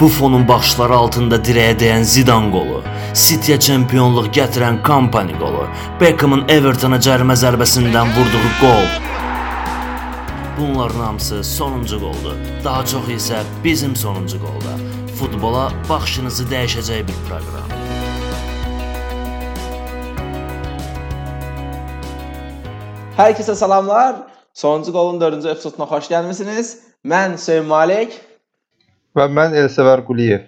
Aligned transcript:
Buffonun 0.00 0.46
başları 0.48 0.96
altında 0.96 1.36
dirəyə 1.44 1.74
dəyən 1.76 2.06
Zidane 2.08 2.48
qolu, 2.54 2.78
City-yə 3.12 3.58
çempionluq 3.60 4.30
gətirən 4.32 4.78
Kompany 4.86 5.34
qolu, 5.36 5.66
Beckhamın 6.00 6.46
Evertona 6.48 6.96
cərimə 7.04 7.36
zərbəsindən 7.36 8.14
vurduğu 8.16 8.52
qol. 8.62 8.86
Bunların 10.56 11.00
hamısı 11.00 11.44
sonuncu 11.44 11.98
qoldur. 12.00 12.38
Daha 12.64 12.86
çox 12.86 13.10
isə 13.12 13.42
bizim 13.64 13.96
sonuncu 13.96 14.40
qolda. 14.40 14.72
Futbola 15.18 15.66
baxışınızı 15.88 16.48
dəyişəcək 16.48 17.04
bir 17.10 17.20
proqram. 17.28 17.76
Hər 23.20 23.36
kəsə 23.36 23.54
salamlar. 23.54 24.16
Sonuncu 24.54 24.96
qolun 24.96 25.20
4-cü 25.20 25.52
epizoduna 25.52 25.92
xoş 25.92 26.08
gəlmisiniz. 26.16 26.74
Mən 27.04 27.36
Hüseyn 27.36 27.68
Malik. 27.68 28.29
Və 29.16 29.26
mən 29.36 29.54
Elsəvər 29.64 30.04
Quliyev. 30.06 30.46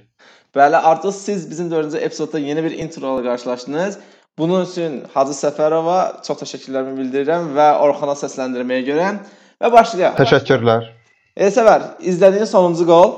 Bəli, 0.55 0.77
artıq 0.77 1.13
siz 1.17 1.47
bizim 1.51 1.71
4-cü 1.73 1.99
epizodda 2.07 2.39
yeni 2.39 2.63
bir 2.65 2.75
intro 2.79 3.15
ilə 3.19 3.25
qarşılaşdınız. 3.25 3.99
Bunun 4.39 4.65
üçün 4.67 5.03
Hacı 5.15 5.35
Səfərova 5.37 5.99
çox 6.27 6.39
təşəkkürlərimi 6.43 6.95
bildirirəm 7.01 7.51
və 7.57 7.67
Orxana 7.85 8.15
səsləndirməyə 8.21 8.85
görə 8.87 9.09
və 9.63 9.71
başlayaq. 9.73 10.15
Təşəkkürlər. 10.21 10.87
Elsəvər, 11.37 11.89
izlədiyin 12.13 12.49
sonuncu 12.49 12.87
qol 12.89 13.13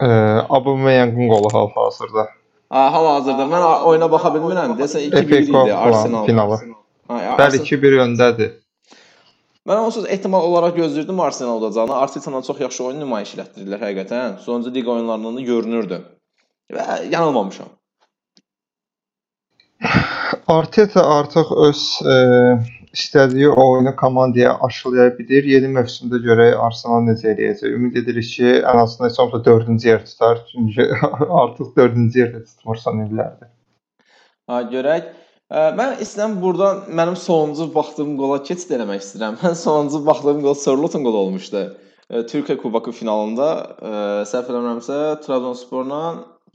Ee, 0.00 0.06
Aubameyang'ın 0.48 1.28
qolu 1.28 1.48
hal-hazırda. 1.54 2.24
Ha, 2.70 2.82
hal-hazırda 2.94 3.46
mən 3.50 3.64
oyuna 3.90 4.06
baxa 4.12 4.30
bilmirəm. 4.34 4.76
Desə 4.78 5.00
2-1 5.08 5.48
FA 5.50 5.62
idi 5.66 5.74
Arsenal. 5.74 6.26
finalı. 6.26 6.58
Bəli 7.08 7.32
Arsenal- 7.34 7.64
2-1 7.64 7.96
öndədir. 8.04 8.52
Mən 9.68 9.82
onsuz 9.84 10.06
ehtimal 10.08 10.46
olaraq 10.48 10.78
gözləyirdim 10.80 11.18
Arsenal 11.20 11.58
udacağını. 11.62 11.94
Arsenal 11.94 12.42
çox 12.42 12.60
yaxşı 12.60 12.84
oyun 12.84 13.02
nümayiş 13.04 13.34
etdirdilər 13.42 13.82
həqiqətən. 13.84 14.38
Sonuncu 14.44 14.72
liqa 14.74 14.94
oyunlarından 14.94 15.36
da 15.36 15.42
görünürdü. 15.50 15.98
Və 16.72 16.86
yanılmamışam. 17.12 17.68
Arteta 20.58 21.04
artıq 21.18 21.52
öz 21.66 21.82
e, 22.12 22.16
istədiyi 22.96 23.48
oyunu 23.48 23.96
komandaya 23.96 24.56
aşılaya 24.68 25.18
bilir. 25.18 25.44
Yeni 25.52 25.68
mövsümdə 25.76 26.22
görək 26.24 26.56
Arsenal 26.68 27.04
necə 27.10 27.34
eləyəcək. 27.34 27.76
Ümid 27.76 28.00
edirik 28.02 28.32
ki, 28.38 28.50
ən 28.72 28.82
azından 28.86 29.10
heç 29.10 29.20
olmasa 29.20 29.44
4-cü 29.50 29.88
yer 29.88 30.04
tutar. 30.06 30.44
Çünki 30.52 30.90
artıq 31.42 31.76
4-cü 31.76 32.24
yerdə 32.24 32.44
tutmursan 32.46 33.04
illərdir. 33.04 33.52
Ha, 34.48 34.62
görək. 34.72 35.12
Mən 35.48 35.94
istəyirəm 36.04 36.34
burdan 36.42 36.82
mənim 36.92 37.14
sonuncu 37.16 37.70
baxdığım 37.72 38.16
qola 38.20 38.42
keçid 38.44 38.74
eləmək 38.76 39.00
istəyirəm. 39.00 39.38
Mən 39.40 39.54
sonuncu 39.56 40.02
baxdığım 40.04 40.42
qol 40.44 40.56
Sörlotun 40.60 41.04
qolu 41.06 41.22
olmuşdu. 41.24 41.62
Türkiyə 42.28 42.58
Kuboku 42.60 42.92
finalında, 42.92 43.46
səhv 44.28 44.50
eləmirəmsə, 44.50 44.98
Trabzonsporla 45.24 46.00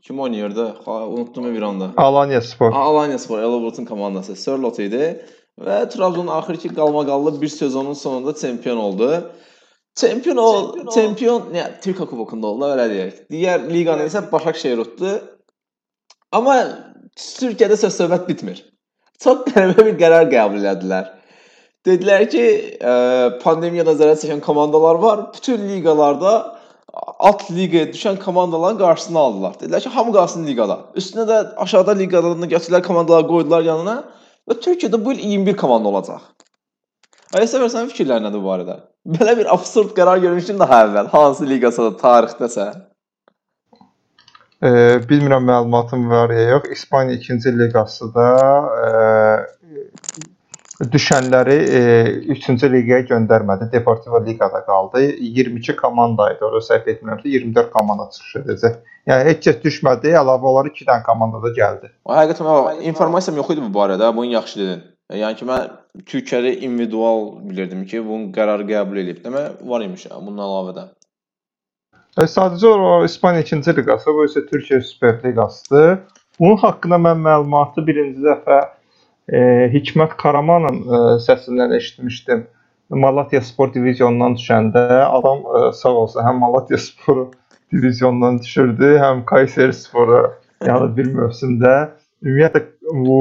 kim 0.05 0.19
oynayırdı? 0.19 0.65
Unutdum 0.85 1.47
bir 1.55 1.61
anda. 1.61 1.89
Alanya 1.97 2.41
Spor. 2.41 2.71
Alanya 2.73 3.17
Spor, 3.19 3.39
Elazığın 3.39 3.85
komandası 3.85 4.35
Sörlot 4.35 4.77
idi 4.79 5.07
və 5.61 5.89
Trabzon 5.89 6.27
axırki 6.27 6.69
qalmaqallı 6.75 7.41
bir 7.41 7.47
sezonun 7.47 7.93
sonunda 7.93 8.35
çempion 8.35 8.77
oldu. 8.77 9.31
Çempion 9.95 10.37
ol, 10.37 10.89
çempion, 10.93 11.49
nə, 11.53 11.65
Türkiyə 11.81 12.05
Kubokunda 12.09 12.47
oldu, 12.47 12.69
elə 12.75 12.85
deyək. 12.93 13.17
Digər 13.33 13.65
liqanı 13.69 14.05
isə 14.09 14.23
Başakşehir 14.31 14.81
utdu. 14.85 15.17
Amma 16.31 16.55
Türkiyədə 17.17 17.77
söz 17.77 17.97
söhbət 18.01 18.29
bitmir. 18.29 18.63
Çox 19.21 19.45
qəribə 19.49 19.85
bir 19.89 19.99
qərar 19.99 20.29
qəbul 20.31 20.65
etdilər. 20.73 21.11
Dedilər 21.83 22.25
ki, 22.31 22.43
ə, 22.79 22.93
pandemiyada 23.43 23.97
zərər 23.99 24.19
çəkən 24.21 24.41
komandalar 24.43 25.01
var. 25.03 25.23
Bütün 25.35 25.65
liqalarda 25.67 26.33
alt 26.93 27.49
liqaya 27.51 27.89
düşən 27.91 28.19
komandaların 28.23 28.79
qarşısını 28.79 29.19
aldılar. 29.19 29.57
Dedilər 29.61 29.83
ki, 29.83 29.91
hamı 29.97 30.13
qalsın 30.15 30.47
liqada. 30.47 30.77
Üstünə 30.99 31.25
də 31.29 31.39
aşağıda 31.65 31.97
liqalarını 31.99 32.47
gətirdilər, 32.53 32.85
komandaları 32.87 33.27
qoydular 33.27 33.67
yanına 33.67 33.97
və 34.49 34.59
Türkiyədə 34.63 34.99
bu 35.05 35.15
il 35.17 35.25
21 35.33 35.57
komanda 35.59 35.91
olacaq. 35.91 36.23
Aysə 37.33 37.59
versən 37.59 37.89
fikirlər 37.89 38.21
nədir 38.23 38.39
bu 38.39 38.51
barədə? 38.51 38.77
Belə 39.09 39.35
bir 39.39 39.49
absurd 39.51 39.95
qərar 39.97 40.21
görmüşdüm 40.23 40.59
daha 40.61 40.83
əvvəl. 40.85 41.09
Hansı 41.11 41.47
liqası 41.49 41.89
tarixdəsə. 41.99 42.67
E, 44.63 44.69
bilmirəm 45.09 45.43
məlumatım 45.43 46.09
var 46.09 46.29
ya 46.29 46.41
yox. 46.41 46.63
İspaniya 46.71 47.17
2-ci 47.17 47.59
liqasında 47.59 48.27
e, 48.85 48.91
düşənləri 50.93 51.57
e, 51.79 51.81
3-cü 52.35 52.69
liqaya 52.75 53.01
göndərmədi. 53.09 53.71
Deportivo 53.71 54.25
liqada 54.25 54.63
qaldı. 54.65 55.01
22 55.19 55.75
komanda 55.75 56.29
idi. 56.31 56.45
Orada 56.47 56.63
səhv 56.69 56.87
etmirəmsə 56.95 57.27
24 57.35 57.75
komanda 57.75 58.07
çıxış 58.15 58.39
edəcək. 58.43 58.79
Yəni 59.11 59.27
heç 59.31 59.43
kəs 59.47 59.59
düşmədi. 59.67 60.15
Əlavə 60.21 60.51
olaraq 60.53 60.79
2 60.79 60.89
dənə 60.93 61.03
komanda 61.09 61.43
da 61.43 61.51
gəldi. 61.59 61.91
Həqiqətən 62.07 62.51
o 62.55 62.57
informasiyam 62.93 63.43
yox 63.43 63.53
idi 63.57 63.67
bu 63.67 63.71
barədə. 63.81 64.15
Bunu 64.15 64.31
yaxşı 64.37 64.59
dedin. 64.63 64.89
Yəni 65.11 65.35
ki, 65.37 65.45
mən 65.45 65.71
Türkiyədə 66.07 66.55
individual 66.63 67.33
bilirdim 67.49 67.83
ki, 67.85 67.99
bunun 68.07 68.29
qərarı 68.33 68.63
qəbul 68.71 69.03
edib. 69.03 69.19
Demək 69.25 69.59
var 69.67 69.83
imiş 69.83 70.07
bundan 70.15 70.47
əlavə 70.47 70.77
də. 70.79 70.91
E, 72.13 72.27
sadəcə 72.29 72.69
o 72.69 72.89
İspaniya 73.07 73.41
2-ci 73.41 73.73
liqası, 73.77 74.11
bu 74.13 74.27
isə 74.27 74.43
Türkiyə 74.45 74.81
Super 74.85 75.15
Liqasıdır. 75.23 75.95
Bunun 76.39 76.59
haqqında 76.61 76.99
mən 77.01 77.23
məlumatı 77.25 77.81
birinci 77.87 78.21
dəfə 78.21 78.59
e, 79.33 79.39
Hikmət 79.73 80.13
Karamanın 80.21 80.77
e, 80.83 80.99
səsindən 81.25 81.73
eşitmişdim. 81.77 82.43
Malatya 83.05 83.41
Spor 83.41 83.71
diviziyonundan 83.73 84.37
düşəndə 84.37 84.83
adam 85.07 85.41
e, 85.41 85.63
sağ 85.79 85.95
olsun 86.03 86.21
həm 86.27 86.37
Malatya 86.43 86.77
Sporu 86.77 87.31
diviziyonundan 87.73 88.39
düşürdü, 88.43 88.93
həm 89.01 89.25
Kayseri 89.25 89.73
Sporu 89.73 90.21
yəni 90.61 90.93
bir 90.97 91.09
mövsümdə 91.17 91.73
ümumiyyətlə 92.21 92.65
bu 93.07 93.19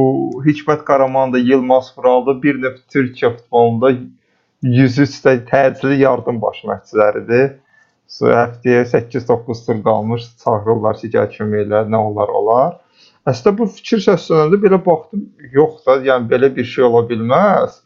Hikmət 0.51 0.85
Karaman 0.85 1.33
da 1.33 1.41
Yılmaz 1.41 1.95
Vuralda 1.97 2.37
bir 2.43 2.61
növ 2.61 2.77
Türkiyə 2.93 3.33
futbolunda 3.39 3.97
103-də 4.63 5.39
təcili 5.49 6.03
yardım 6.05 6.45
baş 6.45 6.65
məşqçiləridir. 6.69 7.62
So, 8.13 8.29
həftəyə 8.29 8.83
8-9 8.91 9.63
tur 9.67 9.79
qalmış 9.87 10.25
çağırırlar 10.43 10.99
ki, 11.01 11.09
gəl 11.15 11.31
kömək 11.33 11.63
elə, 11.65 11.79
nə 11.95 12.01
olar 12.11 12.33
olar. 12.41 12.75
Əslində 13.31 13.55
bu 13.61 13.69
fikir 13.79 14.03
səslənəndə 14.05 14.59
belə 14.61 14.79
baxdım, 14.85 15.23
yox 15.55 15.87
da, 15.87 15.97
yəni 16.11 16.29
belə 16.33 16.51
bir 16.57 16.69
şey 16.75 16.85
ola 16.91 17.01
bilməz. 17.09 17.79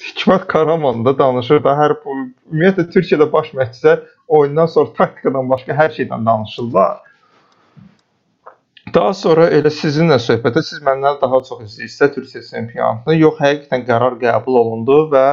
Hikmət 0.00 0.46
Karaman 0.52 1.02
da 1.04 1.16
danışır 1.18 1.64
da 1.66 1.74
hər 1.76 1.96
bu 2.04 2.14
ümumiyyətlə 2.20 2.86
Türkiyədə 2.94 3.26
baş 3.32 3.50
məşqçilər 3.58 4.06
oyundan 4.38 4.70
sonra 4.74 4.94
taktikadan 5.00 5.50
başqa 5.50 5.76
hər 5.82 5.92
şeydən 5.98 6.30
danışırlar. 6.30 7.00
Daha 8.94 9.12
sonra 9.14 9.50
elə 9.58 9.70
sizinlə 9.74 10.20
söhbətə 10.22 10.62
siz 10.66 10.80
məndən 10.86 11.18
daha 11.20 11.42
çox 11.48 11.66
istəyirsə 11.66 12.12
Türkiyə 12.14 12.46
çempionatında 12.46 13.18
yox, 13.18 13.42
həqiqətən 13.42 13.84
qərar 13.90 14.16
qəbul 14.22 14.62
olundu 14.62 15.02
və 15.12 15.26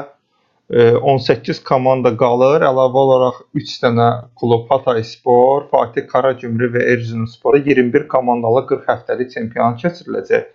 18 0.69 1.61
komanda 1.63 2.11
qalır. 2.19 2.65
Əlavə 2.67 2.99
olaraq 2.99 3.39
3 3.55 3.73
dənə 3.85 4.07
klub 4.39 4.67
Hatay 4.71 5.03
Spor, 5.07 5.69
Fatih 5.71 6.07
Karagümrük 6.09 6.73
və 6.75 6.83
Erzurumspor 6.93 7.55
21 7.61 8.07
komandalı 8.11 8.65
40 8.73 8.89
həftəlik 8.91 9.31
çempionat 9.31 9.79
keçiriləcək. 9.85 10.49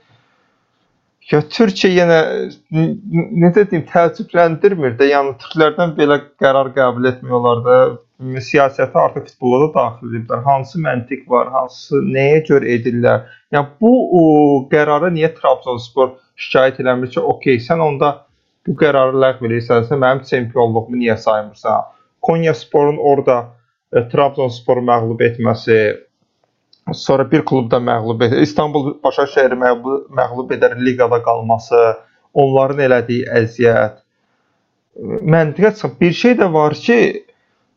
Ya 1.30 1.38
Türkiyə 1.48 1.92
yenə 1.96 2.18
necə 2.72 3.62
deyim, 3.70 3.86
təəccübləndirmir 3.88 4.98
də. 4.98 5.08
Yəni 5.14 5.36
türklərdən 5.40 5.94
belə 5.96 6.18
qərar 6.42 6.72
qəbul 6.76 7.08
etmək 7.12 7.36
olar 7.38 7.62
da. 7.66 7.76
Siyasəti 8.22 8.98
artıq 9.00 9.30
futbola 9.32 9.64
da 9.64 9.70
daxil 9.74 10.12
ediblər. 10.12 10.42
Hansı 10.44 10.78
məntiq 10.82 11.24
var, 11.30 11.48
hansı 11.54 12.02
nəyə 12.04 12.42
görə 12.50 12.68
edirlər? 12.76 13.24
Yəni 13.54 13.72
bu 13.80 13.94
o, 14.18 14.20
qərara 14.70 15.08
niyə 15.14 15.32
Trabzonspor 15.38 16.12
şikayət 16.38 16.78
eləmir 16.84 17.10
ki, 17.14 17.18
okey, 17.32 17.58
sən 17.64 17.82
onda 17.82 18.12
bu 18.66 18.76
qərarı 18.78 19.18
ləğv 19.24 19.42
edirsənsə, 19.48 19.98
mənim 19.98 20.22
çempionluğumu 20.28 21.00
niyə 21.00 21.16
saymırsan? 21.18 21.90
Konya 22.22 22.54
Sporun 22.54 22.98
orada 22.98 23.38
e, 23.92 24.04
Trabzonsporu 24.12 24.84
məğlub 24.86 25.22
etməsi, 25.26 25.78
sonra 26.94 27.26
bir 27.30 27.44
klubda 27.44 27.76
məğlub 27.76 28.24
et, 28.26 28.36
İstanbul 28.42 28.94
Başakşehiri 29.04 29.58
məğlub, 29.58 30.06
məğlub 30.18 30.54
edər 30.56 30.78
liqada 30.78 31.22
qalması, 31.22 31.82
onların 32.34 32.84
elədiyi 32.86 33.26
əziyyət. 33.40 33.98
Məntiqə 35.34 35.72
çıxıb 35.74 36.00
bir 36.00 36.12
şey 36.12 36.38
də 36.40 36.52
var 36.52 36.74
ki, 36.74 37.00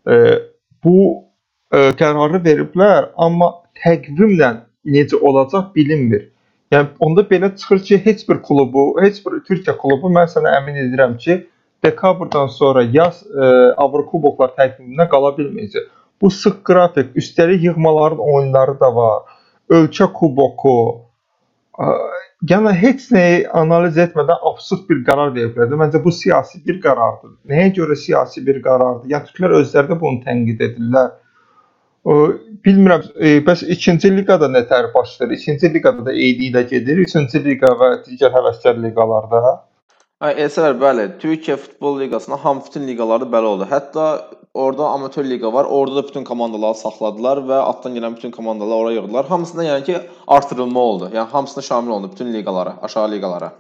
e, 0.08 0.16
bu 0.84 0.98
e, 1.74 1.90
qərarı 2.00 2.44
veriblər, 2.46 3.10
amma 3.18 3.52
təqvimlə 3.82 4.52
necə 4.86 5.20
olacaq 5.22 5.74
bilinmir. 5.76 6.30
Yəni 6.76 6.90
onda 7.08 7.24
belə 7.32 7.52
çıxır 7.58 7.84
ki, 7.90 8.00
heç 8.06 8.30
bir 8.30 8.42
klubu, 8.48 8.86
heç 9.02 9.22
bir 9.26 9.40
Türkiyə 9.50 9.78
klubu 9.82 10.12
mən 10.20 10.30
sənə 10.36 10.56
əmin 10.60 10.82
edirəm 10.86 11.18
ki, 11.26 11.38
dekabrdan 11.86 12.48
sonra 12.60 12.84
yaz 12.98 13.24
e, 13.28 13.50
Avrokuboklar 13.86 14.56
təqviminə 14.60 15.10
qala 15.14 15.34
bilməyəcək. 15.40 15.90
Bu 16.22 16.32
sıx 16.32 16.62
qrafik, 16.70 17.16
üstəlik 17.22 17.64
yığmaların 17.70 18.22
oyunları 18.36 18.80
da 18.82 18.96
var. 18.96 19.24
Ölkə 19.80 20.12
kuboku. 20.20 20.78
e, 21.80 21.86
Yəni 22.52 22.72
heç 22.80 23.08
nəyi 23.16 23.38
analiz 23.62 23.98
etmədən 24.04 24.44
absurd 24.50 24.84
bir 24.90 25.00
qərar 25.08 25.32
veriblər. 25.36 25.72
Məncə 25.82 26.02
bu 26.04 26.12
siyasi 26.14 26.62
bir 26.68 26.78
qərardır. 26.84 27.32
Nəyə 27.52 27.72
görə 27.80 27.96
siyasi 28.00 28.44
bir 28.48 28.60
qərardır? 28.68 29.10
Yəni 29.14 29.30
türklər 29.32 29.56
özləri 29.62 29.92
də 29.92 29.98
bunu 30.02 30.22
tənqid 30.28 30.62
edirlər. 30.70 31.10
Bilmirəm, 32.06 33.02
e, 33.18 33.30
bəs 33.46 33.64
ikinci 33.76 34.12
liqada 34.14 34.46
nə 34.54 34.62
tər 34.70 34.92
baş 34.94 35.16
verir? 35.22 35.40
İkinci 35.40 35.72
liqada 35.74 36.06
da 36.06 36.14
eyni 36.14 36.52
ilə 36.52 36.62
gedir. 36.70 37.02
Üçüncü 37.06 37.42
liqa 37.48 37.72
və 37.80 37.90
digər 38.06 38.34
həvəskar 38.36 38.78
liqalarda. 38.84 39.42
Hə, 40.22 40.30
Elsələr 40.46 40.78
bəli, 40.82 41.08
Türkiyə 41.22 41.58
Futbol 41.58 41.98
Liqasında 42.04 42.38
hamı 42.44 42.62
bütün 42.68 42.86
liqalarda 42.88 43.26
belə 43.34 43.50
oldu. 43.54 43.68
Hətta 43.72 44.06
orada 44.54 44.88
amatör 44.88 45.26
liqa 45.26 45.54
var. 45.54 45.66
Orada 45.66 45.96
da 45.96 46.08
bütün 46.08 46.24
komandaları 46.30 46.78
saxladılar 46.80 47.42
və 47.50 47.58
altdan 47.72 47.98
gələn 47.98 48.16
bütün 48.16 48.32
komandaları 48.32 48.86
ora 48.86 48.92
yığdılar. 49.00 49.26
Hamısında 49.26 49.64
yəni 49.64 49.86
ki 49.86 49.98
artırılma 50.28 50.80
oldu. 50.80 51.10
Yəni 51.14 51.30
hamısına 51.34 51.64
şamil 51.64 51.92
oldu 51.98 52.12
bütün 52.12 52.34
liqalara, 52.34 52.78
aşağı 52.82 53.12
liqalara. 53.12 53.52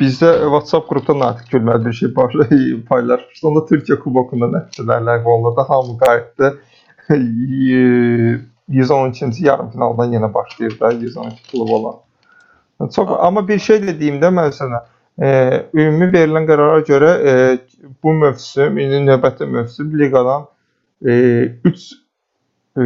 Bizdə 0.00 0.28
WhatsApp 0.46 0.86
qrupda 0.86 1.14
Natiq 1.18 1.50
gülməli 1.56 1.86
bir 1.86 1.92
şey 1.98 2.08
paylaşmışdı. 2.90 3.46
Onda 3.48 3.62
Türkiyə 3.70 3.98
kubokunda 3.98 4.46
nəticələr 4.52 5.02
ləğv 5.08 5.26
olundu. 5.32 5.64
Hamı 5.68 5.98
qayıtdı. 5.98 6.58
112-ci 8.68 9.46
yarımfinaldan 9.46 10.12
yenə 10.12 10.34
başlayır 10.34 10.80
da 10.80 10.92
112 10.92 11.50
klub 11.50 11.68
olan. 11.68 11.94
Çox 12.94 13.08
amma 13.18 13.48
bir 13.48 13.58
şey 13.58 13.76
də 13.76 13.98
deyim 14.00 14.20
də 14.22 14.30
mən 14.34 14.52
sənə. 14.54 14.82
E, 15.16 15.28
ümumi 15.74 16.10
verilən 16.12 16.46
qərara 16.48 16.82
görə 16.84 17.12
e, 17.30 17.34
bu 18.04 18.12
mövsüm, 18.12 18.78
indi 18.78 18.98
növbəti 19.06 19.46
mövsüm 19.48 19.94
liqadan 19.98 20.44
3 21.00 21.92
e, 22.76 22.82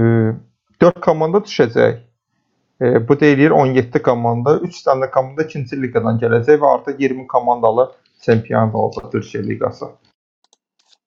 4 0.81 1.01
komanda 1.01 1.43
düşəcək. 1.43 1.99
Bu 2.81 3.21
deyir 3.21 3.51
17 3.51 4.03
komanda, 4.03 4.55
3 4.65 4.85
dənə 4.87 5.11
komanda 5.13 5.45
ikinci 5.45 5.77
liqadan 5.83 6.21
gələcək 6.23 6.63
və 6.63 6.69
artıq 6.77 7.03
20 7.03 7.27
komandalı 7.29 7.91
çempion 8.25 8.73
olacaq 8.73 9.11
Türkiyə 9.13 9.43
liqası. 9.49 9.91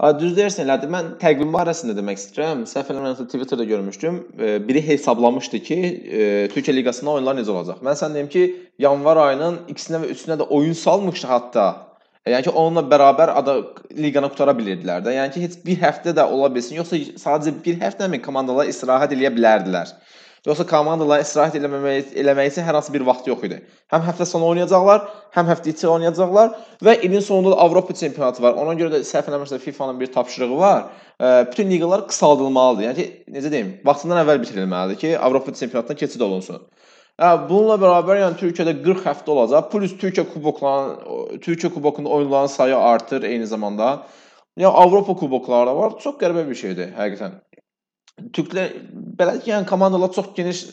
A, 0.04 0.10
düz 0.20 0.34
deyirsən, 0.36 0.66
elədir. 0.66 0.90
Mən 0.92 1.10
təqvim 1.22 1.54
barəsində 1.54 1.94
demək 1.96 2.18
istəyirəm. 2.20 2.64
Səhv 2.68 2.90
eləmirəmsə 2.92 3.24
Twitterdə 3.32 3.66
görmüşdüm. 3.70 4.20
Biri 4.68 4.82
hesablamışdı 4.88 5.60
ki, 5.68 5.78
e, 5.78 6.26
Türkiyə 6.54 6.76
liqasında 6.80 7.14
oyunlar 7.14 7.38
necə 7.38 7.54
olacaq. 7.54 7.82
Mən 7.88 7.98
sən 8.00 8.18
deyim 8.18 8.28
ki, 8.34 8.44
yanvar 8.84 9.22
ayının 9.28 9.62
ikisinə 9.72 10.02
və 10.04 10.10
üçünə 10.12 10.38
də 10.42 10.50
oyun 10.58 10.76
salmışdı 10.78 11.30
hətta. 11.30 11.68
E, 12.26 12.34
yəni 12.34 12.50
ki, 12.50 12.56
onunla 12.64 12.84
bərabər 12.90 13.32
ada 13.38 13.56
liqanı 13.96 14.32
qutara 14.34 14.58
bilirdilər 14.58 15.06
də. 15.06 15.14
Yəni 15.18 15.38
ki, 15.38 15.46
heç 15.46 15.56
bir 15.70 15.80
həftə 15.86 16.16
də 16.18 16.26
ola 16.26 16.50
bilsin, 16.54 16.82
yoxsa 16.82 17.00
sadəcə 17.24 17.56
bir 17.66 17.80
həftəmi 17.86 18.20
komandalar 18.26 18.68
istirahət 18.74 19.16
eləyə 19.16 19.32
bilərdilər. 19.38 19.94
Yoxsa 20.44 20.66
komandalar 20.68 21.22
istirahət 21.24 21.54
eləməmək 21.56 22.16
eləmək 22.20 22.50
üçün 22.52 22.66
hər 22.68 22.76
hansı 22.76 22.92
bir 22.92 23.06
vaxt 23.08 23.28
yox 23.30 23.46
idi. 23.48 23.62
Həm 23.94 24.02
həftə 24.04 24.26
sonu 24.28 24.50
oynayacaqlar, 24.50 25.06
həm 25.38 25.48
həftə 25.48 25.72
içi 25.72 25.88
oynayacaqlar 25.88 26.50
və 26.84 26.98
ilin 27.08 27.24
sonunda 27.24 27.54
da 27.54 27.62
Avropa 27.64 27.96
çempionatı 27.96 28.44
var. 28.44 28.58
Ona 28.60 28.74
görə 28.76 28.98
də 28.98 29.00
səhv 29.08 29.30
eləmirəmsə 29.32 29.62
FIFA-nın 29.64 30.02
bir 30.02 30.12
tapşırığı 30.12 30.58
var. 30.60 30.82
Bütün 31.52 31.72
liqalar 31.72 32.04
qısaldılmalıdır. 32.10 32.88
Yəni 32.90 33.06
necə 33.38 33.52
deyim, 33.54 33.70
vaxtından 33.88 34.20
əvvəl 34.26 34.42
bitirilməlidir 34.44 35.00
ki, 35.06 35.14
Avropa 35.20 35.54
çempionatına 35.54 35.96
keçid 36.04 36.28
olunsun. 36.28 36.60
Bununla 37.24 37.80
bərabər 37.80 38.20
yəni 38.26 38.40
Türkiyədə 38.42 38.76
40 38.84 39.08
həftə 39.08 39.32
olacaq. 39.32 39.72
Plus 39.72 39.96
Türkiyə 40.02 40.28
kuboklarının 40.34 41.40
Türkiyə 41.40 41.72
kubokunda 41.72 42.10
oyunların 42.10 42.52
sayı 42.52 42.76
artır 42.78 43.24
eyni 43.32 43.48
zamanda. 43.48 43.96
Yəni 44.60 44.76
Avropa 44.76 45.16
kubokları 45.16 45.72
da 45.72 45.78
var. 45.78 45.96
Çox 46.04 46.20
qəribə 46.20 46.44
bir 46.50 46.56
şeydir 46.66 46.92
həqiqətən. 47.00 47.40
Türklər 48.34 48.74
belə 49.20 49.38
ki, 49.42 49.52
yəni 49.52 49.68
komandalar 49.70 50.12
çox 50.14 50.32
geniş 50.38 50.64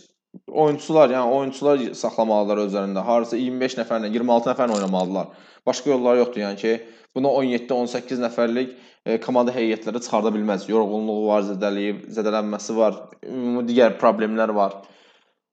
oyunçular, 0.48 1.10
yəni 1.14 1.36
oyunçular 1.36 1.82
saxlamalılar 1.96 2.62
özlərində. 2.66 3.04
Harasa 3.06 3.38
25 3.40 3.78
nəfərlə, 3.80 4.10
26 4.14 4.52
nəfərlə 4.52 4.76
oynamalılar. 4.78 5.32
Başqa 5.66 5.90
yolları 5.90 6.22
yoxdur, 6.22 6.42
yəni 6.44 6.60
ki, 6.60 6.76
buna 7.16 7.32
17-18 7.40 8.22
nəfərlik 8.24 8.76
e, 9.04 9.18
komanda 9.24 9.54
heyətləri 9.56 10.02
çıxarda 10.04 10.32
bilməz. 10.36 10.68
Yorğunluğu 10.70 11.26
var, 11.26 11.44
zədələyib, 11.48 12.06
zədələnməsi 12.16 12.76
var, 12.76 12.98
ümumi 13.26 13.66
digər 13.68 13.96
problemlər 14.00 14.54
var. 14.56 14.80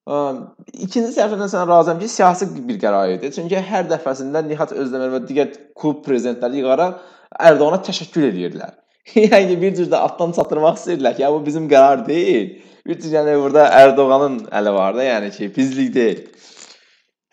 İkinci 0.08 1.10
səhvdən 1.18 1.50
sən 1.52 1.68
razıyam 1.68 2.00
ki, 2.00 2.08
siyasi 2.12 2.48
bir 2.56 2.78
qərar 2.80 3.18
idi. 3.18 3.32
Çünki 3.36 3.60
hər 3.60 3.90
dəfəsində 3.90 4.44
Nihat 4.48 4.72
Özdəmir 4.72 5.18
və 5.18 5.24
digər 5.28 5.50
klub 5.76 6.04
prezidentləri 6.06 6.62
yığaraq 6.62 7.02
Ərdoğana 7.50 7.82
təşəkkür 7.84 8.30
edirdilər. 8.30 8.78
yəni 9.34 9.60
bir 9.62 9.76
cür 9.76 9.92
də 9.92 10.00
altdan 10.06 10.34
çatdırmaq 10.38 10.80
istəyirdilər 10.80 11.16
ki, 11.18 11.26
ya 11.26 11.34
bu 11.34 11.44
bizim 11.46 11.68
qərar 11.72 12.06
deyil. 12.08 12.56
Bir 12.88 13.00
cür 13.02 13.18
yəni 13.18 13.36
burada 13.42 13.68
Ərdoğanın 13.82 14.40
əli 14.60 14.74
var 14.74 14.96
da, 14.96 15.04
yəni 15.04 15.32
ki, 15.36 15.52
bizlik 15.56 15.94
deyil. 15.96 16.24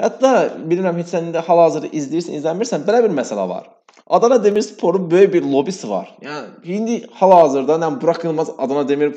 Hətta 0.03 0.31
bilmirəm 0.71 0.99
heç 0.99 1.13
sən 1.15 1.31
indi 1.31 1.43
hal-hazırda 1.47 1.93
izləyirsən, 1.95 2.39
izləmirsən, 2.41 2.87
belə 2.87 3.05
bir 3.05 3.13
məsələ 3.15 3.47
var. 3.49 3.69
Adana 4.07 4.45
Demirsporun 4.45 5.11
böyük 5.11 5.33
bir 5.35 5.43
lobisi 5.43 5.89
var. 5.91 6.11
Yəni 6.23 6.75
indi 6.77 6.97
hal-hazırda 7.21 7.79
nə 7.81 8.01
Burak 8.01 8.25
Yılmaz 8.25 8.51
Adana 8.59 8.89
Demir 8.89 9.15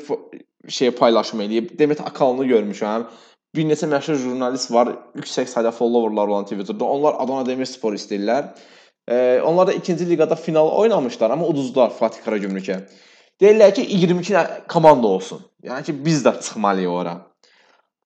şey 0.68 0.90
paylaşım 0.90 1.40
eləyib. 1.40 1.78
Demet 1.78 2.00
Akalını 2.00 2.46
görmüşəm. 2.46 3.04
Bir 3.56 3.64
neçə 3.64 3.88
məşhur 3.90 4.16
jurnalist 4.22 4.72
var, 4.72 4.92
yüksək 5.16 5.48
sayda 5.48 5.70
followerlar 5.72 6.28
olan 6.28 6.44
Twitterdə. 6.48 6.84
Onlar 6.84 7.18
Adana 7.18 7.46
Demirspor 7.46 7.96
istəyirlər. 7.98 8.52
Ee, 9.08 9.40
onlar 9.44 9.66
da 9.66 9.72
ikinci 9.72 10.10
liqada 10.10 10.34
final 10.34 10.68
oynamışlar, 10.68 11.30
amma 11.30 11.46
uduzdular 11.46 11.90
Fatih 11.90 12.20
Karagümrükə. 12.26 12.82
Deyirlər 13.40 13.72
ki, 13.74 13.86
22 13.88 14.36
komanda 14.68 15.06
olsun. 15.06 15.40
Yəni 15.64 15.84
ki, 15.86 15.94
biz 16.04 16.24
də 16.26 16.34
çıxmalıyıq 16.42 16.92
ora. 16.92 17.14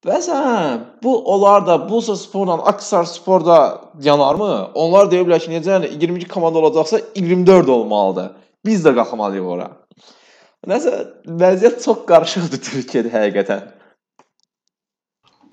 Hə, 0.06 0.78
bu 1.02 1.16
onlar 1.34 1.66
da 1.66 1.76
Bursa 1.90 2.16
Sporla 2.16 2.52
Aksar 2.52 3.04
Sporda 3.04 3.80
yanarmı? 4.02 4.70
Onlar 4.74 5.10
deyiblər 5.10 5.38
ki, 5.42 5.50
necə 5.50 5.76
yəni 5.76 5.92
22 5.98 6.28
komanda 6.28 6.58
olacaqsa 6.58 7.00
24 7.14 7.68
olmalıdır. 7.68 8.32
Biz 8.66 8.84
də 8.86 8.94
qalxmalıyıq 8.94 9.46
ora. 9.56 9.68
Nəsə 10.66 10.92
vəziyyət 11.26 11.80
çox 11.84 12.02
qarışıqdır 12.06 12.60
Türkiyədə 12.66 13.14
həqiqətən. 13.14 13.70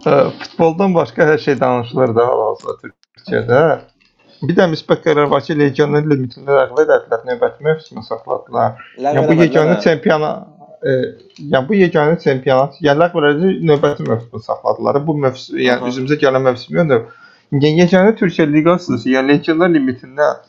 Ə, 0.05 0.17
futboldan 0.41 0.93
başqa 0.97 1.25
hər 1.29 1.39
şey 1.45 1.59
danışılır 1.61 2.15
da 2.17 2.27
hal-hazırda 2.27 2.91
Türkiyədə. 3.17 3.63
Bir 4.41 4.55
də 4.55 4.69
müsbət 4.71 5.01
qərar 5.03 5.27
var 5.31 5.43
ki, 5.43 5.55
legioner 5.59 6.05
limitini 6.07 6.47
ləğv 6.47 6.77
elədilər, 6.85 7.25
növbəti 7.27 7.65
mövsümə 7.65 8.03
saxladılar. 8.07 8.77
Yəni 9.03 9.25
bu 9.27 9.35
yeganə 9.41 9.79
çempionat 9.83 10.47
e, 10.83 10.93
yəni 11.41 11.67
bu 11.67 11.75
yeganə 11.75 12.19
çempionat 12.23 12.77
yəni 12.85 13.03
ləğv 13.03 13.17
elədi, 13.21 13.51
növbəti 13.67 14.07
mövsümə 14.07 14.43
saxladılar. 14.45 15.01
Bu 15.07 15.17
mövsüm 15.25 15.59
yəni 15.65 15.91
üzümüzə 15.91 16.19
gələn 16.23 16.47
mövsüm 16.47 16.79
yoxdur. 16.79 17.03
Yəni 17.51 17.83
yeganə 17.83 18.15
Türkiyə 18.21 18.47
liqası, 18.53 19.01
yəni 19.11 19.33
legioner 19.35 19.73
limitindən 19.75 20.39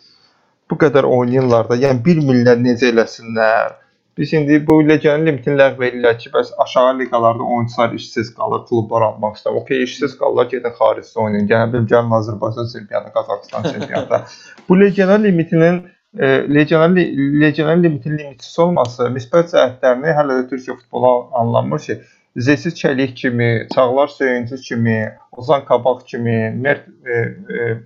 bu 0.70 0.78
qədər 0.78 1.08
oynayırlar 1.10 1.72
da, 1.72 1.78
yəni 1.88 2.04
1 2.06 2.24
millər 2.30 2.60
necə 2.62 2.92
eləsinlər? 2.92 3.79
Biz 4.20 4.32
indi 4.32 4.66
bu 4.66 4.74
legioner 4.88 5.22
limitini 5.26 5.56
ləğv 5.56 5.78
edirlər 5.86 6.16
ki, 6.20 6.30
bəs 6.34 6.50
aşağı 6.64 6.98
liqalarda 6.98 7.44
oyunçular 7.54 7.94
işsiz 7.96 8.34
qalır, 8.36 8.66
klublar 8.68 9.06
almaq 9.06 9.38
istəyir. 9.38 9.54
Okey, 9.62 9.82
işsiz 9.86 10.16
qalırlar, 10.20 10.50
gedin 10.50 10.74
xaricdə 10.80 11.22
oynayın. 11.22 11.46
Gəlin 11.52 11.72
bir 11.72 11.86
gəlin 11.92 12.12
Azərbaycan 12.18 12.68
çempionatı, 12.72 13.12
Qazaxıstan 13.14 13.62
çempionatı. 13.72 14.20
bu 14.68 14.80
legioner 14.80 15.24
limitinin 15.24 15.80
e, 16.18 16.26
legioner 16.54 16.96
legioner 17.46 17.82
limitin 17.82 18.18
limitsiz 18.18 18.58
olması 18.66 19.08
müsbət 19.16 19.54
cəhətlərini 19.54 20.16
hələ 20.20 20.40
də 20.42 20.46
Türkiyə 20.52 20.76
futbolu 20.82 21.14
anlamır 21.40 21.86
ki, 21.88 22.00
Zesi 22.36 22.76
Çəlik 22.82 23.14
kimi, 23.14 23.66
Çağlar 23.74 24.08
Söyüncü 24.08 24.56
kimi, 24.56 24.98
Ozan 25.32 25.64
Kabaq 25.64 26.04
kimi, 26.06 26.54
Mert 26.56 26.88
e, 27.06 27.12
e, 27.12 27.78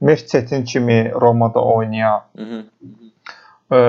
Mert 0.00 0.28
Çetin 0.28 0.64
kimi 0.64 1.12
Romada 1.20 1.64
oynayan. 1.64 2.20
Ə, 3.72 3.80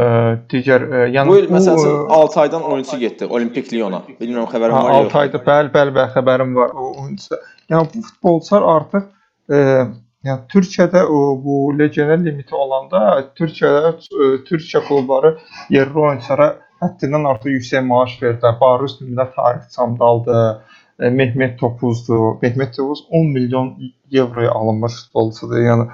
digər 0.51 0.85
ə, 0.87 1.03
yəni 1.13 1.31
Bu 1.31 1.37
il 1.41 1.49
məsələn 1.53 1.85
ə, 1.85 2.17
6 2.17 2.41
aydan 2.43 2.65
oyunçu 2.71 2.97
getdi 3.01 3.29
Olimpik 3.29 3.71
Lyona. 3.73 4.01
Bilmirəm 4.19 4.49
xəbərin 4.51 4.77
var 4.77 4.91
6 4.97 5.03
yox. 5.05 5.15
ayda 5.21 5.43
bəli, 5.49 5.73
bəli, 5.75 5.95
bəli 5.99 6.15
xəbərim 6.15 6.55
var. 6.57 6.73
O 6.73 6.89
oyunçular. 7.03 7.45
Yəni 7.71 7.89
bu 7.93 8.03
futbolçular 8.09 8.67
artıq 8.75 9.07
e, 9.51 9.57
yəni 10.27 10.39
Türkiyədə 10.53 11.03
o 11.03 11.19
bu 11.43 11.57
legioner 11.79 12.21
limiti 12.23 12.55
olanda 12.55 13.03
Türkiyədə 13.39 13.91
e, 13.97 14.31
Türkiyə 14.47 14.83
klubları 14.87 15.35
yerli 15.73 16.05
oyunçulara 16.07 16.53
həddindən 16.81 17.27
artıq 17.33 17.57
yüksək 17.57 17.85
maaş 17.85 18.17
verdilər. 18.21 18.57
Barış 18.61 18.99
Milli 19.01 19.27
Tarix 19.35 19.75
Çamdaldı, 19.75 20.63
Mehmet 20.99 21.59
Topuzdu. 21.59 22.37
Mehmet 22.41 22.75
Topuz 22.75 23.05
10 23.11 23.31
milyon 23.33 23.73
avroya 24.21 24.51
alınmış 24.51 24.93
futbolçudur. 25.03 25.57
Yəni 25.69 25.89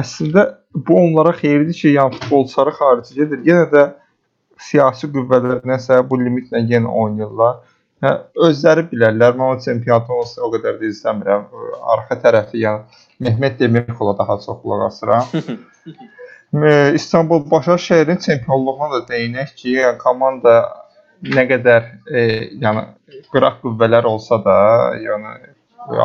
əslində 0.00 0.46
bu 0.74 0.98
onlara 1.00 1.32
xeyirdir 1.36 1.76
ki, 1.80 1.94
yəni 1.96 2.18
futbolçuları 2.18 2.74
xarici 2.80 3.16
gedir. 3.20 3.40
Yenə 3.48 3.64
də 3.72 3.86
siyasi 4.68 5.08
qüvvələr 5.12 5.64
nəsə 5.68 6.02
bu 6.10 6.18
limitlə 6.20 6.62
yenə 6.70 6.92
oynayırlar. 7.02 7.58
Hə, 8.04 8.12
özləri 8.48 8.84
bilərlər. 8.90 9.36
Mən 9.38 9.54
o 9.54 9.60
çempionatı 9.64 10.12
olsa 10.12 10.44
o 10.44 10.50
qədər 10.52 10.76
də 10.80 10.90
izləmirəm. 10.92 11.46
Arxa 11.94 12.18
tərəfi, 12.24 12.60
yəni 12.64 13.04
Mehmet 13.24 13.58
Demirkula 13.60 14.16
daha 14.18 14.38
çox 14.44 14.60
qulaq 14.62 14.86
asıram. 14.90 15.24
İstanbul 16.94 17.46
Başakşəhərin 17.50 18.20
çempionluğuna 18.22 18.90
da 18.92 19.00
deyinək 19.08 19.54
ki, 19.56 19.70
yəni 19.80 19.98
komanda 19.98 20.54
nə 21.24 21.46
qədər 21.48 21.88
e, 22.06 22.22
yəni 22.62 22.84
qıraq 23.32 23.58
qüvvələr 23.64 24.06
olsa 24.08 24.38
da, 24.44 24.56
yəni 25.00 25.34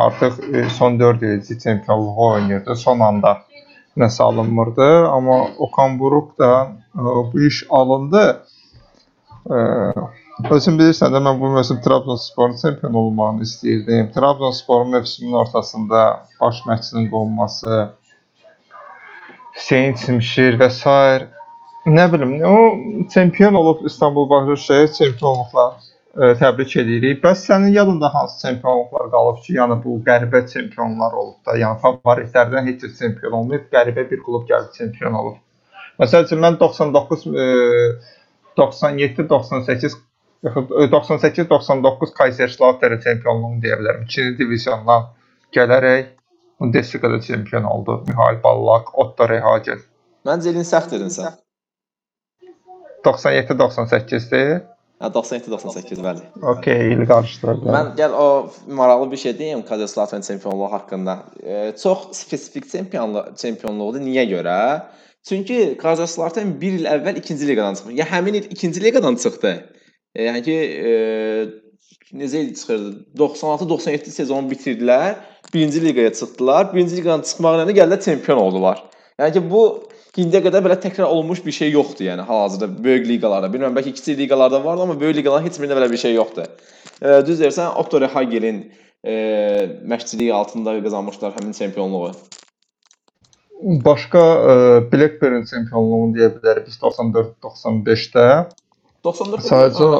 artıq 0.04 0.40
e, 0.48 0.64
son 0.78 0.98
4 1.00 1.22
ildir 1.22 1.58
çempionluğu 1.58 2.26
oynayırdı. 2.26 2.76
Son 2.76 3.00
anda 3.00 3.38
nəsə 3.96 4.22
alınmırdı, 4.22 5.08
amma 5.08 5.48
Okan 5.58 5.98
Buruk 5.98 6.38
da 6.38 6.68
e, 6.94 7.00
bu 7.32 7.42
iş 7.42 7.64
alındı. 7.70 8.44
E, 9.50 9.56
Özün 10.50 10.78
bilirsən 10.78 11.12
də 11.12 11.20
mən 11.22 11.40
bu 11.40 11.48
mövsüm 11.52 11.80
Trabzonsporun 11.84 12.56
çempion 12.56 12.94
olmağını 12.94 13.42
istəyirdim. 13.42 14.12
Trabzonsporun 14.14 14.90
mövsümün 14.90 15.32
ortasında 15.32 16.26
baş 16.40 16.62
məşqçinin 16.66 17.10
qovulması, 17.10 17.92
Hüseyn 19.56 19.94
Çimşir 19.94 20.58
və 20.60 20.70
s. 20.70 21.28
nə 21.86 22.12
bilim, 22.12 22.32
o 22.44 23.08
çempion 23.08 23.54
olub 23.54 23.84
İstanbul 23.84 24.30
Başakşehir 24.30 24.92
çempionluqlar 24.92 25.91
e, 26.16 26.32
təbrik 26.40 26.76
edirik. 26.82 27.22
Bəs 27.24 27.46
sənin 27.48 27.74
yadında 27.76 28.12
hansı 28.14 28.40
çempionluqlar 28.46 29.10
qalıb 29.14 29.42
ki, 29.44 29.56
yəni 29.58 29.78
bu 29.84 29.98
qəribə 30.08 30.44
çempionlar 30.52 31.16
olub 31.22 31.38
da, 31.46 31.56
yəni 31.64 31.80
favoritlərdən 31.84 32.70
heç 32.70 32.86
bir 32.86 32.94
çempion 33.00 33.38
olmayıb, 33.40 33.68
qəribə 33.74 34.06
bir 34.10 34.22
klub 34.26 34.48
gəlib 34.50 34.72
çempion 34.78 35.18
olub. 35.22 35.40
Məsəl 36.00 36.26
üçün 36.28 36.40
mən 36.44 36.58
99 36.60 37.26
e, 37.26 37.46
97 38.56 39.28
98 39.28 40.00
yaxud 40.42 40.70
98 40.92 41.50
99 41.50 42.14
Kaiserslautern 42.14 43.00
çempionluğunu 43.04 43.62
deyə 43.62 43.78
bilərəm. 43.80 44.08
2-ci 44.08 44.34
diviziondan 44.38 45.08
gələrək 45.54 46.10
Bundesliga-da 46.60 47.20
çempion 47.20 47.64
oldu. 47.64 48.04
Mihail 48.08 48.42
Ballak, 48.42 48.98
Otto 48.98 49.28
Rehhagel. 49.28 49.80
Məncə 50.26 50.52
elin 50.52 50.66
səhv 50.66 50.90
dedin 50.90 51.10
sən. 51.10 51.38
97 53.04 53.56
98-dir. 53.58 54.60
Hə 55.02 55.08
97-98 55.10 55.98
bəli. 55.98 56.20
Okay, 56.52 56.92
ili 56.94 57.06
qarışdırdım. 57.10 57.70
Mən 57.74 57.88
gəl 57.98 58.12
o 58.14 58.26
maraqlı 58.78 59.10
bir 59.12 59.16
şey 59.16 59.38
deyim 59.38 59.64
Kazakıstan 59.66 60.20
çempionluğu 60.20 60.72
haqqında. 60.72 61.16
E, 61.42 61.72
çox 61.82 61.98
spesifik 62.12 62.68
çempionluq 62.70 63.34
çempionluqdur. 63.36 64.00
Niyə 64.00 64.24
görə? 64.30 64.58
Çünki 65.28 65.76
Kazakıstan 65.82 66.54
1 66.60 66.78
il 66.78 66.86
əvvəl 66.86 67.18
2-ci 67.18 67.48
liqadan 67.48 67.74
çıxmış. 67.74 67.98
Ya 67.98 68.06
həmin 68.12 68.38
il 68.38 68.46
2-ci 68.54 68.84
liqadan 68.84 69.18
çıxdı. 69.24 69.52
E, 70.14 70.24
yəni 70.28 70.42
ki, 70.46 70.56
e, 70.86 70.92
necə 72.22 72.44
il 72.44 72.54
çıxırdı? 72.54 72.94
96-97 73.18 74.10
sezonu 74.10 74.50
bitirdilər. 74.54 75.16
1-ci 75.54 75.84
liqaya 75.84 76.12
çıxdılar. 76.12 76.70
1-ci 76.76 76.96
liqadan 76.96 77.26
çıxmaqla 77.26 77.66
da 77.66 77.74
gəldilər 77.80 78.04
çempion 78.04 78.38
oldular. 78.38 78.84
Yəni 79.18 79.32
ki, 79.32 79.50
bu 79.50 79.64
indiyə 80.20 80.42
qədər 80.44 80.64
belə 80.64 80.76
təkrar 80.80 81.08
olunmuş 81.08 81.40
bir 81.46 81.54
şey 81.56 81.70
yoxdur, 81.72 82.04
yəni 82.10 82.26
hal-hazırda 82.28 82.68
böyük 82.84 83.06
liqalarda. 83.08 83.48
Bilmirəm, 83.52 83.76
bəlkə 83.78 83.94
kiçik 83.96 84.18
liqalarda 84.18 84.60
vardı, 84.64 84.84
amma 84.84 84.98
böyük 85.00 85.16
liqaların 85.22 85.46
heç 85.48 85.56
birində 85.60 85.78
belə 85.78 85.88
bir 85.90 86.00
şey 86.02 86.14
yoxdur. 86.18 86.50
E, 87.00 87.14
düz 87.26 87.40
deyirsən, 87.40 87.74
Otto 87.80 88.00
Rehhagel'in 88.00 88.62
e, 89.04 89.14
məşqçiliyi 89.88 90.32
altında 90.34 90.76
qazanmışlar 90.84 91.32
həmin 91.38 91.56
çempionluğu. 91.56 92.12
Başqa 93.84 94.22
e, 94.52 94.54
Blackburn 94.92 95.46
çempionluğunu 95.48 96.18
deyə 96.18 96.32
bilərik 96.36 96.66
biz 96.68 96.76
94-95-də. 96.82 98.26
94 99.04 99.48
Sadəcə. 99.48 99.92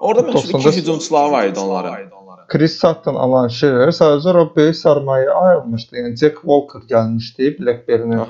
Orada 0.00 0.30
90-da 0.30 0.68
iki 0.68 0.80
hücumçuları 0.80 1.32
var 1.32 1.46
idi 1.46 1.60
onların. 1.60 2.08
Chris 2.48 2.78
Sutton, 2.80 3.14
Alan 3.20 3.50
Shearer 3.52 3.90
sadəcə 3.92 4.32
o 4.40 4.46
böyük 4.54 4.76
sərmayə 4.78 5.28
ayrılmışdı. 5.28 5.96
Yəni 5.98 6.16
Jack 6.16 6.38
Walker 6.48 6.86
gəlmişdi 6.88 7.50
Blackburn-in. 7.58 8.22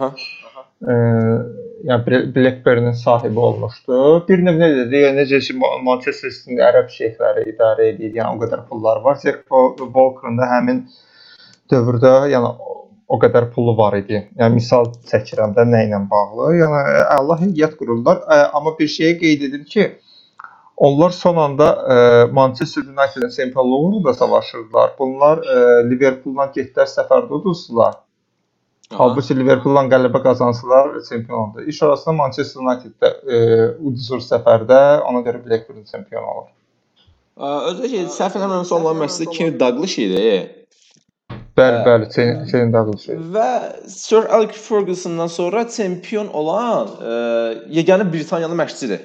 E, 0.83 0.95
yəni 1.91 2.05
Bla- 2.07 2.27
Blackburn-in 2.37 2.93
sahibi 2.93 3.41
olmuşdu. 3.41 4.27
Bir 4.29 4.45
növ 4.47 4.61
dedi? 4.61 4.97
Yəni 5.07 5.21
necə 5.23 5.41
ki 5.47 5.55
Ma- 5.63 5.79
Manchester 5.89 6.31
City-nin 6.31 6.63
ərəb 6.71 6.89
şeyxləri 6.99 7.47
idarə 7.53 7.89
edir. 7.95 8.15
Yəni 8.21 8.37
o 8.37 8.41
qədər 8.45 8.65
pulları 8.71 9.05
var. 9.05 9.19
Jack 9.25 9.45
Wa- 9.51 9.77
Walker-ın 9.79 10.39
da 10.43 10.51
həmin 10.55 10.85
dövrdə 11.73 12.15
yəni 12.35 12.51
o- 12.51 12.77
qədər 13.25 13.51
pulu 13.55 13.77
var 13.79 13.97
idi. 14.01 14.23
Yəni 14.41 14.55
misal 14.61 14.91
çəkirəm 15.13 15.55
də 15.59 15.67
nə 15.75 15.85
ilə 15.89 16.03
bağlı. 16.11 16.51
Yəni 16.63 16.83
e, 16.97 17.03
Allah 17.19 17.41
heyət 17.47 17.77
qururlar. 17.81 18.23
E, 18.37 18.41
Amma 18.59 18.77
bir 18.81 18.89
şeyə 18.99 19.19
qeyd 19.23 19.43
edim 19.51 19.65
ki, 19.65 19.89
onlar 20.77 21.11
son 21.11 21.37
anda 21.37 21.69
e, 21.95 21.97
Manchester 22.33 22.83
United-in 22.83 23.31
çempionluğunu 23.37 24.05
da 24.05 24.15
savaşırdılar. 24.15 24.91
Bunlar 24.99 25.39
e, 25.39 25.57
Liverpool-dan 25.91 26.53
getdilər 26.57 26.91
səfərdə 26.99 27.33
uduzdular. 27.41 27.95
Halbuki 28.97 29.35
Liverpool-la 29.37 29.83
qələbə 29.93 30.23
qazansalar 30.25 30.95
çempion 31.09 31.39
oldu. 31.39 31.65
İş 31.67 31.83
orasında 31.83 32.15
Manchester 32.17 32.61
United 32.61 32.95
də 33.03 33.11
e, 33.29 33.41
uduzur 33.85 34.23
səfərdə, 34.25 35.01
ona 35.01 35.21
görə 35.27 35.43
Blackburn 35.45 35.85
çempion 35.85 36.25
olur. 36.25 36.47
Özü 37.71 37.91
ki, 37.93 38.01
səhv 38.15 38.39
eləmirəmsə 38.41 38.75
onların 38.75 39.03
məşqçisi 39.05 39.29
Kenny 39.35 39.59
Douglas 39.61 39.99
idi. 40.01 40.23
Bəli, 41.59 41.77
Hə. 41.77 41.85
bəli, 41.85 42.09
senin 42.49 42.73
Douglas. 42.73 43.05
Və 43.37 43.51
Sir 43.93 44.27
Alex 44.35 44.65
Ferguson-dan 44.69 45.31
sonra 45.37 45.69
çempion 45.69 46.33
olan 46.33 46.89
e, 47.03 47.13
yeganə 47.81 48.09
Britaniyalı 48.13 48.57
məşqçidir. 48.65 49.05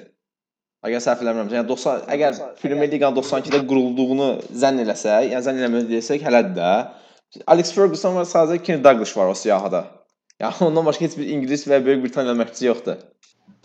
Əgər 0.88 1.04
səhv 1.04 1.22
eləmirəmsə, 1.24 1.60
yəni 1.60 1.68
90 1.70 2.10
əgər 2.16 2.42
Premier 2.62 2.92
Liqanın 2.92 3.20
92-də 3.20 3.62
qurulduğunu 3.68 4.30
zənn 4.64 4.82
eləsək, 4.84 5.30
yəni 5.34 5.44
zənn 5.46 5.62
eləmək 5.62 5.92
desək 5.92 6.24
hələdir 6.24 6.58
də. 6.58 6.74
Alex 7.48 7.74
Ferguson 7.74 8.16
və 8.18 8.26
sadəcə 8.30 8.62
Kenny 8.64 8.84
Douglas 8.84 9.14
var 9.18 9.32
o 9.32 9.36
siyahıda. 9.38 9.84
Yəni 10.42 10.64
ondan 10.68 10.86
başqa 10.86 11.06
heç 11.06 11.18
bir 11.18 11.30
İngilis 11.36 11.68
və 11.68 11.82
Böyük 11.86 12.04
Britaniyalı 12.06 12.44
məşqçi 12.44 12.70
yoxdur. 12.70 13.02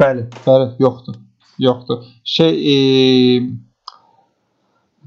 Bəli, 0.00 0.26
bəli, 0.46 0.68
yoxdur. 0.82 1.16
Yoxdur. 1.58 2.04
Şey, 2.24 2.52
e, 2.72 2.74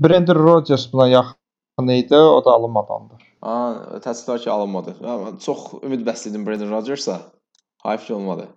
Brendan 0.04 0.36
Rodgers 0.36 0.94
buna 0.94 1.08
yaxın 1.08 1.88
idi, 1.88 2.16
o 2.16 2.46
da 2.46 2.52
alınmadandır. 2.52 3.28
Ha, 3.42 3.54
təəssüflər 4.04 4.42
ki, 4.44 4.50
alınmadı. 4.52 4.96
Amma 5.04 5.38
çox 5.46 5.70
ümid 5.84 6.04
bəsləyirdim 6.08 6.46
Brendan 6.46 6.72
Rodgers-a. 6.72 7.22
Hayf 7.84 8.06
ki 8.08 8.14
olmadı. 8.14 8.48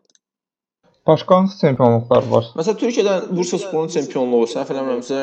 Başqa 1.06 1.36
hansı 1.36 1.58
çempionluqlar 1.60 2.26
var? 2.30 2.46
Məsələn, 2.56 2.78
Türkiyədə 2.80 3.14
Bursasporun 3.36 3.92
çempionluğu 3.92 4.46
səhv 4.54 4.72
eləmirəmsə 4.72 5.18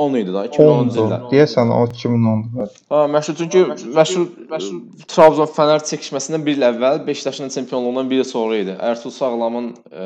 2010 0.00 0.18
idi 0.20 0.32
da, 0.34 0.44
2010-cu 0.46 0.64
10-dur. 0.64 1.04
ildə. 1.04 1.18
Deyəsən 1.32 1.72
o 1.74 1.80
2010-dur. 1.92 2.74
Ha, 2.92 3.00
məşhur 3.14 3.36
çünki 3.40 3.62
məşhur 3.98 4.26
məşhur 4.52 5.06
Trabzon 5.12 5.50
Fənər 5.56 5.84
çəkişməsindən 5.90 6.44
bir 6.46 6.56
il 6.56 6.66
əvvəl 6.70 7.06
Beşiktaşın 7.06 7.48
çempionluğundan 7.48 8.10
bir 8.10 8.18
il 8.18 8.24
sonra 8.24 8.56
idi. 8.56 8.76
Ertuğrul 8.80 9.10
Sağlamın 9.10 9.74
e, 9.92 10.02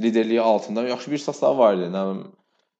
liderliyi 0.00 0.40
altında 0.40 0.88
yaxşı 0.88 1.10
bir 1.10 1.18
sastav 1.18 1.58
var 1.58 1.74
idi. 1.74 1.88
Nə 1.96 2.04
bilim, 2.10 2.24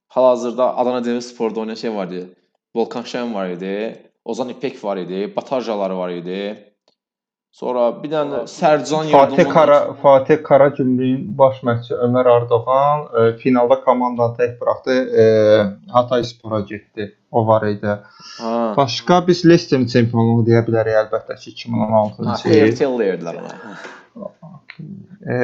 hal-hazırda 0.08 0.76
Adana 0.76 1.04
Demirsporda 1.04 1.60
oynayan 1.60 1.74
şey 1.74 1.94
var 1.94 2.06
idi. 2.06 2.28
Volkan 2.74 3.02
Şen 3.02 3.34
var 3.34 3.48
idi. 3.50 4.02
Ozan 4.24 4.48
İpek 4.48 4.84
var 4.84 4.96
idi. 4.96 5.36
Batarjaları 5.36 5.98
var 5.98 6.10
idi. 6.10 6.72
Sonra 7.56 7.86
bir 8.02 8.10
dənə 8.12 8.42
Sərcan 8.52 9.06
Fatih 9.08 9.46
Kara 9.48 9.76
Fatih 10.02 10.42
Karagümrükün 10.44 11.20
baş 11.38 11.62
məşqçisi 11.64 11.96
Ömər 12.04 12.28
Ardoğan 12.28 13.06
e, 13.06 13.22
finalda 13.40 13.78
komandanı 13.84 14.36
tək 14.40 14.50
buraxdı. 14.60 14.96
E, 15.22 15.24
Hatay 15.92 16.24
Spora 16.24 16.60
getdi. 16.60 17.14
O 17.30 17.46
var 17.46 17.66
idi. 17.68 17.94
Ha. 18.40 18.74
Başqa 18.76 19.22
biz 19.28 19.40
Leicesterin 19.48 19.88
çempionluğu 19.94 20.44
deyə 20.50 20.60
bilərik 20.68 20.98
əlbəttə 21.04 21.38
ki 21.40 21.54
2016-cı 21.54 22.52
il. 22.52 22.60
Airtel 22.66 23.00
deyirdilər 23.00 23.40
ona. 23.40 23.80
E, 25.24 25.34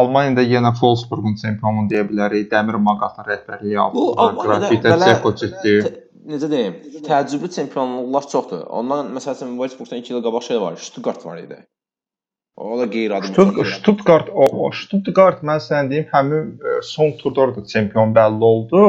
Almaniyada 0.00 0.48
yenə 0.54 0.72
Wolfsburgun 0.80 1.36
çempionluğu 1.44 1.90
deyə 1.92 2.08
bilərik. 2.08 2.48
Dəmir 2.54 2.80
Maqatın 2.88 3.28
rəhbərliyi 3.28 3.92
Bu 3.92 4.08
altında 4.16 4.56
Almaniyada 4.56 4.96
Grafita 4.96 6.05
necə 6.32 6.50
deyim, 6.50 6.76
təcrübə 7.06 7.48
çempionluqlar 7.56 8.28
çoxdur. 8.32 8.62
Ondan 8.80 9.10
məsələn 9.16 9.56
Wolfsburgdan 9.60 10.02
2 10.04 10.14
il 10.14 10.22
qabaq 10.26 10.42
şey 10.48 10.60
var, 10.60 10.76
Stuttgart 10.76 11.26
var 11.26 11.38
idi. 11.42 11.58
O 12.56 12.78
da 12.78 12.86
qeyri-adi 12.90 13.26
Stutt- 13.32 13.64
Stuttgart 13.78 14.28
o, 14.32 14.46
o 14.64 14.70
Stuttgart 14.72 15.42
mən 15.44 15.60
sənə 15.60 15.90
deyim 15.90 16.06
həmin 16.12 16.54
e, 16.56 16.78
son 16.82 17.12
turda 17.20 17.40
orada 17.44 17.64
çempion 17.72 18.14
bəlli 18.16 18.44
oldu. 18.52 18.82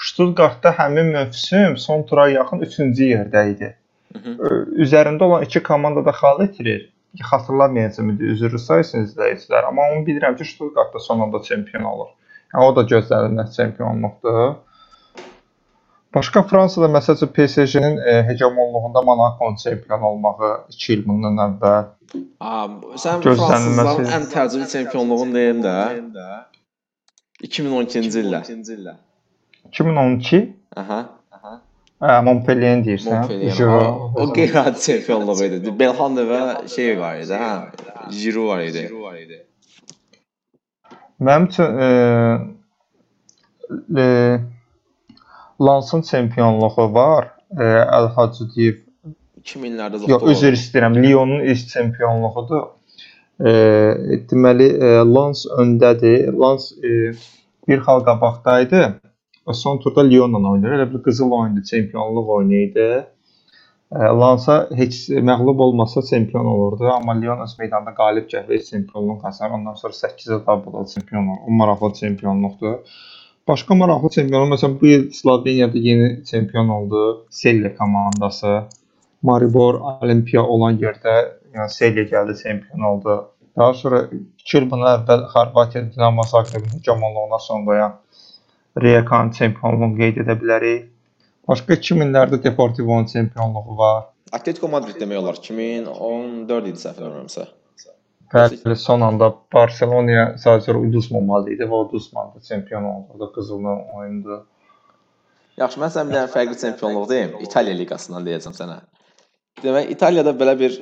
Stuttgartda 0.00 0.70
həmin 0.78 1.10
mövsüm 1.16 1.76
son 1.76 2.02
tura 2.08 2.28
yaxın 2.30 2.62
3-cü 2.66 3.08
yerdə 3.14 3.42
idi. 3.52 3.74
Mhm. 4.14 4.36
Ö, 4.38 4.48
Üzərində 4.84 5.26
olan 5.26 5.42
iki 5.48 5.62
komanda 5.62 6.04
da 6.06 6.14
xal 6.20 6.44
itirir. 6.46 6.86
Xatırlamayacağım 7.30 8.10
indi 8.10 8.28
üzrlü 8.32 8.58
saysın 8.58 9.04
izləyicilər, 9.04 9.64
amma 9.68 9.82
onu 9.92 10.04
bilirəm 10.06 10.36
ki, 10.38 10.44
Stuttgart 10.44 10.94
da 10.94 10.98
sonunda 10.98 11.42
çempion 11.42 11.82
olur. 11.92 12.10
Yəni 12.54 12.66
o 12.68 12.76
da 12.76 12.82
gözlənilən 12.92 13.50
çempionluqdur. 13.56 14.54
Başqa 16.14 16.42
Fransada 16.42 16.88
məsələn 16.90 17.30
PSG-nin 17.36 17.98
e, 17.98 18.22
hegemonluğunda 18.28 19.02
Monaco-nun 19.02 19.56
çempion 19.56 20.02
olmağı 20.02 20.64
2 20.68 20.92
il 20.92 21.04
bundan 21.06 21.38
əvvəl 21.44 21.84
sən 23.04 23.22
fransızların 23.22 24.10
ən 24.16 24.26
təcrübə 24.32 24.66
çempionluğunu 24.72 25.34
deyim 25.34 25.62
də. 25.62 25.76
2012-ci 27.46 28.24
ildə. 28.24 28.96
2012 29.70 30.42
Aha. 30.76 31.00
Hə, 32.00 32.12
Montpellier 32.24 32.80
deyirsən. 32.84 33.14
Montpellier. 33.14 33.54
Jiro. 33.54 33.78
O, 33.78 34.22
o 34.22 34.32
qeyri-adi 34.32 34.80
çempionluğu 34.80 35.44
idi. 35.44 35.78
Belhanda 35.78 36.24
və 36.26 36.68
şey 36.74 36.94
var 36.98 37.18
idi, 37.20 37.36
hə. 37.36 37.50
Giroud 38.10 38.48
var 38.50 39.16
idi. 39.20 39.42
Mənim 41.20 41.46
üçün 41.50 41.68
e, 41.84 41.88
e, 44.00 44.04
Lansın 45.60 46.02
çempionluğu 46.02 46.94
var. 46.94 47.30
E, 47.58 47.64
Əl 47.98 48.08
Hacıdiyev 48.16 48.78
2000-lərdə 49.44 50.08
Yox, 50.10 50.26
üzr 50.32 50.56
istəyirəm. 50.56 50.96
Lyonun 51.02 51.44
ilk 51.44 51.68
çempionluğudur. 51.68 52.64
E, 53.40 53.52
deməli 54.30 54.68
e, 54.76 54.90
Lans 55.14 55.46
öndədir. 55.58 56.32
Lans 56.40 56.72
e, 56.72 57.12
bir 57.68 57.78
xal 57.86 58.04
qabaqdaydı. 58.08 58.82
Son 59.52 59.78
turda 59.78 60.04
Lyon-la 60.06 60.50
oynayır. 60.50 60.74
Elə 60.78 60.86
bir 60.92 61.02
qızıl 61.02 61.30
oyundu, 61.30 61.62
çempionluq 61.70 62.28
oyunu 62.36 62.54
idi. 62.54 62.88
E, 63.92 63.98
Lansa 64.20 64.68
heç 64.80 65.08
məğlub 65.30 65.62
olmasa 65.66 66.02
çempion 66.02 66.44
olurdu, 66.44 66.88
amma 66.88 67.12
Lyon 67.20 67.40
öz 67.44 67.56
meydanda 67.58 67.94
qalib 67.94 68.28
gəlib 68.32 68.64
çempionluq 68.70 69.22
qazanır. 69.22 69.56
Ondan 69.58 69.74
sonra 69.74 69.92
8-ə 69.92 70.46
double 70.46 70.86
çempion 70.94 71.26
olur. 71.28 71.40
O 71.48 71.50
maraqlı 71.50 71.92
çempionluqdur. 71.92 72.76
Başqa 73.50 73.74
maraqlı 73.74 74.08
çempionlar 74.14 74.50
məsələn 74.52 74.74
bu 74.80 74.86
il 74.86 75.04
Sloveniyada 75.10 75.78
yeni 75.78 76.24
çempion 76.24 76.68
oldu. 76.68 77.26
Selye 77.30 77.74
komandası. 77.74 78.52
Maribor 79.22 79.74
Olimpiya 80.02 80.42
olan 80.42 80.78
yerdə 80.78 81.14
yəni 81.56 81.66
Selye 81.78 82.04
gəldi 82.12 82.36
çempion 82.42 82.86
oldu. 82.90 83.16
Daha 83.58 83.74
sonra 83.74 84.04
2 84.38 84.58
il 84.58 84.70
bundan 84.70 85.00
əvvəl 85.00 85.26
Xorvatiya 85.34 85.82
Dinamo 85.96 86.28
Zagrebin 86.32 86.76
hegemonluğuna 86.76 87.38
son 87.48 87.66
qoyan 87.66 87.98
Riyekan 88.82 89.34
çempionluğunu 89.38 89.98
qeyd 89.98 90.22
edə 90.24 90.38
bilərik. 90.42 90.88
Başqa 91.48 91.74
2000-lərdə 91.74 92.44
Deportivo'nun 92.44 93.10
çempionluğu 93.14 93.78
var. 93.78 94.04
Atletico 94.32 94.68
Madrid 94.68 95.02
demək 95.02 95.24
olar 95.24 95.42
2014 95.42 96.70
idi 96.70 96.86
səhv 96.86 97.02
eləmirəmsə. 97.02 97.50
Bəli, 98.34 98.76
son 98.76 99.02
anda 99.06 99.30
Barselonaya 99.54 100.24
sadəcə 100.42 100.76
uduzmamalı 100.78 101.54
idi 101.56 101.66
və 101.70 101.80
uduzmadı, 101.86 102.40
çempion 102.48 102.84
oldu. 102.92 103.06
O 103.14 103.20
da 103.20 103.32
qızılla 103.34 103.74
oyundu. 103.98 104.36
Yaxşı, 105.58 105.80
mən 105.82 105.90
sənə 105.94 106.08
bir 106.10 106.16
dənə 106.18 106.30
fərqli 106.34 106.58
çempionluq 106.60 107.08
deyim. 107.10 107.32
İtaliya 107.46 107.76
liqasından 107.80 108.26
deyəcəm 108.28 108.54
sənə. 108.60 108.78
Demək, 109.64 109.90
İtaliyada 109.96 110.32
belə 110.42 110.54
bir 110.60 110.76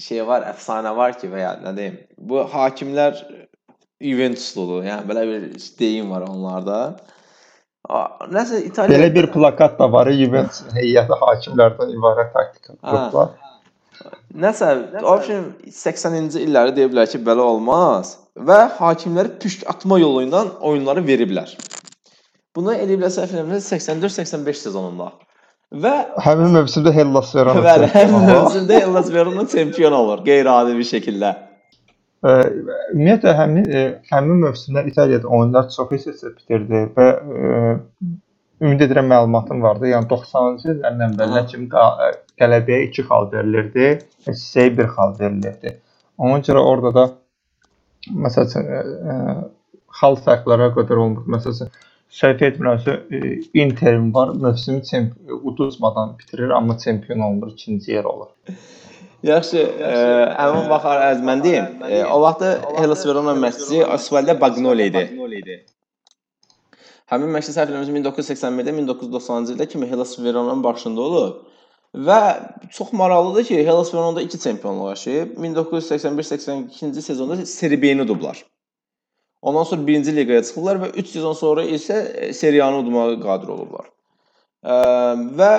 şey 0.00 0.24
var, 0.26 0.46
əfsanə 0.52 0.94
var 0.96 1.18
ki, 1.20 1.28
və 1.32 1.42
ya 1.44 1.52
nə 1.66 1.74
deyim, 1.76 1.98
bu 2.30 2.40
hakimlər 2.54 3.20
Juventusludur. 4.02 4.84
Yəni 4.86 5.08
belə 5.10 5.26
bir 5.28 5.46
deyim 5.80 6.10
var 6.14 6.24
onlarda. 6.30 6.78
A- 7.88 8.28
Nəsə 8.32 8.62
İtaliya 8.68 8.98
Belə 8.98 9.14
bir 9.14 9.28
plakat 9.34 9.78
da 9.78 9.92
var, 9.92 10.10
Juventus 10.22 10.64
heyəti 10.76 11.20
hakimlərdən 11.24 11.94
ibarət 11.98 12.32
taktika 12.36 12.74
qruplar. 12.80 13.36
Nəsə, 14.38 14.68
obşim 15.02 15.46
80-ci 15.66 16.42
illəri 16.46 16.74
deyə 16.76 16.90
bilər 16.92 17.08
ki, 17.10 17.20
belə 17.26 17.42
olmaz 17.42 18.16
və 18.48 18.58
hakimləri 18.78 19.32
püşk 19.42 19.64
atma 19.70 19.98
yolu 19.98 20.22
ilə 20.26 20.44
oyunları 20.70 21.02
veriblər. 21.06 21.54
Bunu 22.56 22.74
eləyiblər 22.74 23.10
səhv 23.14 23.34
eləmirəmsə 23.34 23.78
84-85 23.78 24.62
sezonunda. 24.68 25.10
Və 25.84 25.92
Həmin 26.24 26.54
mövsümdə 26.56 26.94
Hellas 26.96 27.34
Verona. 27.36 27.60
bəli, 27.64 27.90
həmin 27.92 28.24
mövsümdə 28.30 28.78
Hellas 28.86 29.10
Verona 29.12 29.44
çempion 29.52 29.92
olur 29.92 30.22
qeyri-adi 30.24 30.76
bir 30.78 30.88
şəkildə. 30.92 31.34
Ə, 32.24 32.30
Ümumiyyətlə 32.94 33.34
həmin 33.38 33.68
ə, 33.68 33.82
həmin 34.10 34.40
mövsümdə 34.46 34.86
İtaliyada 34.88 35.28
oyunlar 35.28 35.68
çox 35.74 35.92
hissəsi 35.92 36.32
bitirdi 36.38 36.86
və 36.96 37.10
ə, 37.18 37.60
ümid 38.60 38.80
edirəm 38.86 39.10
məlumatım 39.12 39.62
vardı. 39.62 39.90
Yəni 39.92 40.08
90-cı 40.10 40.72
illərin 40.74 41.04
əvvəlinə 41.08 41.44
kimi 41.50 41.68
qələbəyə 41.72 42.88
2 42.88 43.06
xal 43.10 43.28
verilirdi, 43.32 43.90
hissəyə 44.26 44.74
1 44.80 44.90
xal 44.96 45.14
verilirdi. 45.20 45.74
Ona 46.18 46.40
görə 46.48 46.64
orada 46.72 46.94
da 46.96 47.04
məsəl 48.24 48.48
üçün 48.48 48.72
xal 50.00 50.18
fərqlərə 50.24 50.72
qədər 50.76 51.02
olmur. 51.04 51.28
Məsəl 51.36 51.54
üçün 51.56 51.70
səhv 52.18 52.42
etmirəmsə 52.48 52.94
ə, 52.98 53.22
Interim 53.62 54.10
var, 54.14 54.34
mövsümü 54.44 54.82
çemp 54.90 55.32
uduzmadan 55.42 56.16
bitirir, 56.18 56.50
amma 56.50 56.78
çempion 56.78 57.24
olmur, 57.28 57.52
ikinci 57.52 57.92
yer 57.92 58.04
olur. 58.04 58.30
Yaxşı, 59.28 59.64
ə, 59.90 59.94
əmin 60.46 60.68
baxar 60.70 61.02
əz 61.08 61.24
mən 61.26 61.42
deyim. 61.44 61.82
O 62.14 62.20
vaxt 62.22 62.46
Hellas 62.78 63.06
Verona 63.06 63.34
məşqçisi 63.46 63.84
Osvaldo 63.94 64.40
Bagnoli 64.40 64.88
idi. 64.92 65.08
Həmin 67.08 67.30
məşqçi 67.32 67.54
səhv 67.56 67.70
eləmirəmsə 67.72 67.94
1981-də 67.96 68.74
1990-cı 68.82 69.54
ildə 69.54 69.66
kimi 69.72 69.86
Hellas 69.88 70.18
Veronanın 70.20 70.64
başında 70.64 71.00
olub. 71.00 71.38
Və 71.94 72.18
çox 72.70 72.92
maraqlıdır 72.92 73.44
ki, 73.48 73.56
Hellas 73.66 73.94
Verona'da 73.94 74.22
2 74.22 74.40
çempionluq 74.40 74.90
yaşayıb. 74.90 75.36
1981-82-ci 75.44 77.02
sezonda 77.02 77.46
Serie 77.46 77.82
B-ni 77.82 78.02
udublar. 78.02 78.44
Ondan 79.42 79.62
sonra 79.62 79.82
1-ci 79.82 80.16
liqaya 80.16 80.42
çıxdılar 80.42 80.82
və 80.82 80.92
3 81.00 81.08
sezon 81.08 81.32
sonra 81.32 81.64
isə 81.64 81.96
e, 82.12 82.32
Serie 82.32 82.62
A-nı 82.62 82.82
udmağa 82.82 83.16
qadir 83.22 83.54
olublar. 83.54 83.88
Ə, 84.64 84.76
və 85.38 85.50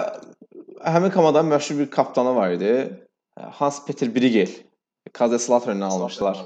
həmin 0.86 1.14
komandanın 1.16 1.50
məşhur 1.56 1.80
bir 1.80 1.90
kapitanı 1.90 2.36
var 2.36 2.52
idi. 2.52 2.74
Hans 3.36 3.86
Peter 3.86 4.16
Brigel. 4.16 4.52
Kazaslavtreni 5.14 5.86
almışlar. 5.86 6.40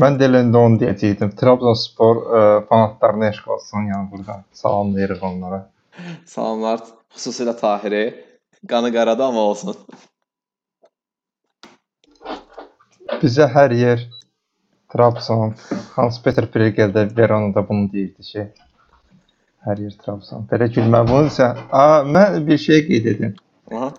Mən 0.00 0.16
də 0.18 0.28
elə 0.28 0.42
indi 0.46 0.58
onu 0.58 0.78
deyəcəkdim. 0.80 1.32
Trabzonspor 1.38 2.20
ə, 2.22 2.42
fanatlarına 2.70 3.30
eşq 3.32 3.48
olsun, 3.56 3.88
yəni 3.92 4.10
buradan 4.12 4.44
salamlayırıq 4.56 5.24
onlara. 5.30 5.60
Salamlar, 6.26 6.84
xüsusilə 7.16 7.56
Tahiri. 7.60 8.04
Qanı 8.68 8.92
qaradı 8.92 9.24
amma 9.24 9.44
olsun. 9.52 9.76
Bizə 13.22 13.46
hər 13.52 13.74
yer 13.76 14.06
Trabzon, 14.92 15.54
Hans 15.96 16.18
Peter 16.22 16.46
Pregeldə 16.52 17.06
Verona'da 17.16 17.62
bunu 17.68 17.90
deyirdi 17.92 18.22
ki, 18.30 18.46
hər 19.66 19.82
yer 19.84 19.94
Trabzon. 20.02 20.48
Belə 20.50 20.70
gülmə 20.72 21.04
bunu 21.08 21.30
sən. 21.36 21.62
A, 21.70 22.02
mən 22.16 22.40
bir 22.48 22.58
şey 22.58 22.86
qeyd 22.88 23.08
edim. 23.14 23.36
Aha. 23.72 23.92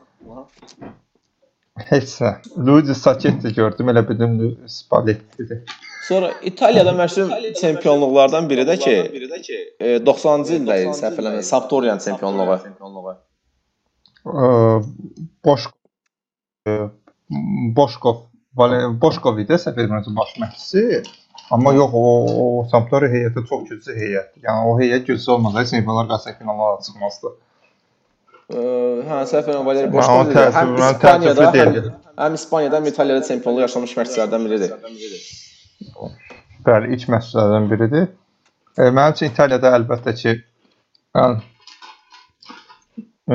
Heç 1.77 2.15
nə. 2.21 2.31
Luigi 2.57 2.95
Sacchetti 2.95 3.53
gördüm, 3.53 3.89
elə 3.93 4.01
bildim 4.09 4.57
Spalletti'dir. 4.67 5.63
Sonra 6.07 6.31
İtaliyada 6.41 6.91
məşhur 6.91 7.53
çempionluqlardan 7.53 8.49
biri 8.49 8.63
də 8.69 8.77
ki, 8.79 8.95
e, 9.79 9.97
90-cı 10.09 10.55
ildə 10.57 10.77
idi 10.83 10.95
səhv 10.97 11.19
eləmirəm, 11.21 11.43
Sampdorian 11.43 11.97
çempionluğu. 11.97 13.15
Ə, 14.25 14.47
Boş 15.45 15.67
ə, 16.67 16.77
Boşkov, 17.77 18.23
Boşkov 19.01 19.41
idi 19.43 19.59
səhv 19.61 19.81
etmirəmsə 19.83 20.15
baş 20.17 20.35
məşqçisi. 20.41 21.03
Amma 21.51 21.73
yox, 21.73 21.91
o, 21.93 22.05
o 22.43 22.63
Sampdoria 22.71 23.11
heyəti 23.11 23.43
çox 23.49 23.67
güclü 23.69 23.93
heyətdir. 23.95 24.41
Yəni 24.47 24.71
o 24.71 24.79
heyət 24.79 25.05
güclü 25.11 25.31
olmasaydı 25.31 25.69
çempionlar 25.75 26.07
qazanıb 26.09 26.39
finala 26.39 26.79
çıxmazdı. 26.87 27.33
Hə, 28.47 29.15
səhv 29.27 29.49
eləmirəm, 29.49 29.65
Valeri 29.67 29.87
Mən 29.89 29.95
Boşkov 29.97 30.29
idi. 30.29 30.43
Həm 30.55 30.69
mən 30.77 30.93
İspaniyada, 30.93 31.47
həm, 31.55 31.89
həm 32.21 32.37
İspaniyada, 32.37 32.79
həm 32.79 32.87
İtaliyada 32.93 33.25
çempionluq 33.27 33.65
yaşamış 33.65 33.95
məşqçilərdən 33.97 34.45
biridir. 34.47 34.71
Bəli, 36.67 36.93
ilk 36.95 37.09
məşqçilərdən 37.11 37.67
biridir. 37.73 38.07
E, 38.77 38.87
mənim 38.87 39.17
üçün 39.17 39.33
İtaliyada 39.33 39.73
əlbəttə 39.81 40.13
ki, 40.21 40.35
yəni 41.19 41.35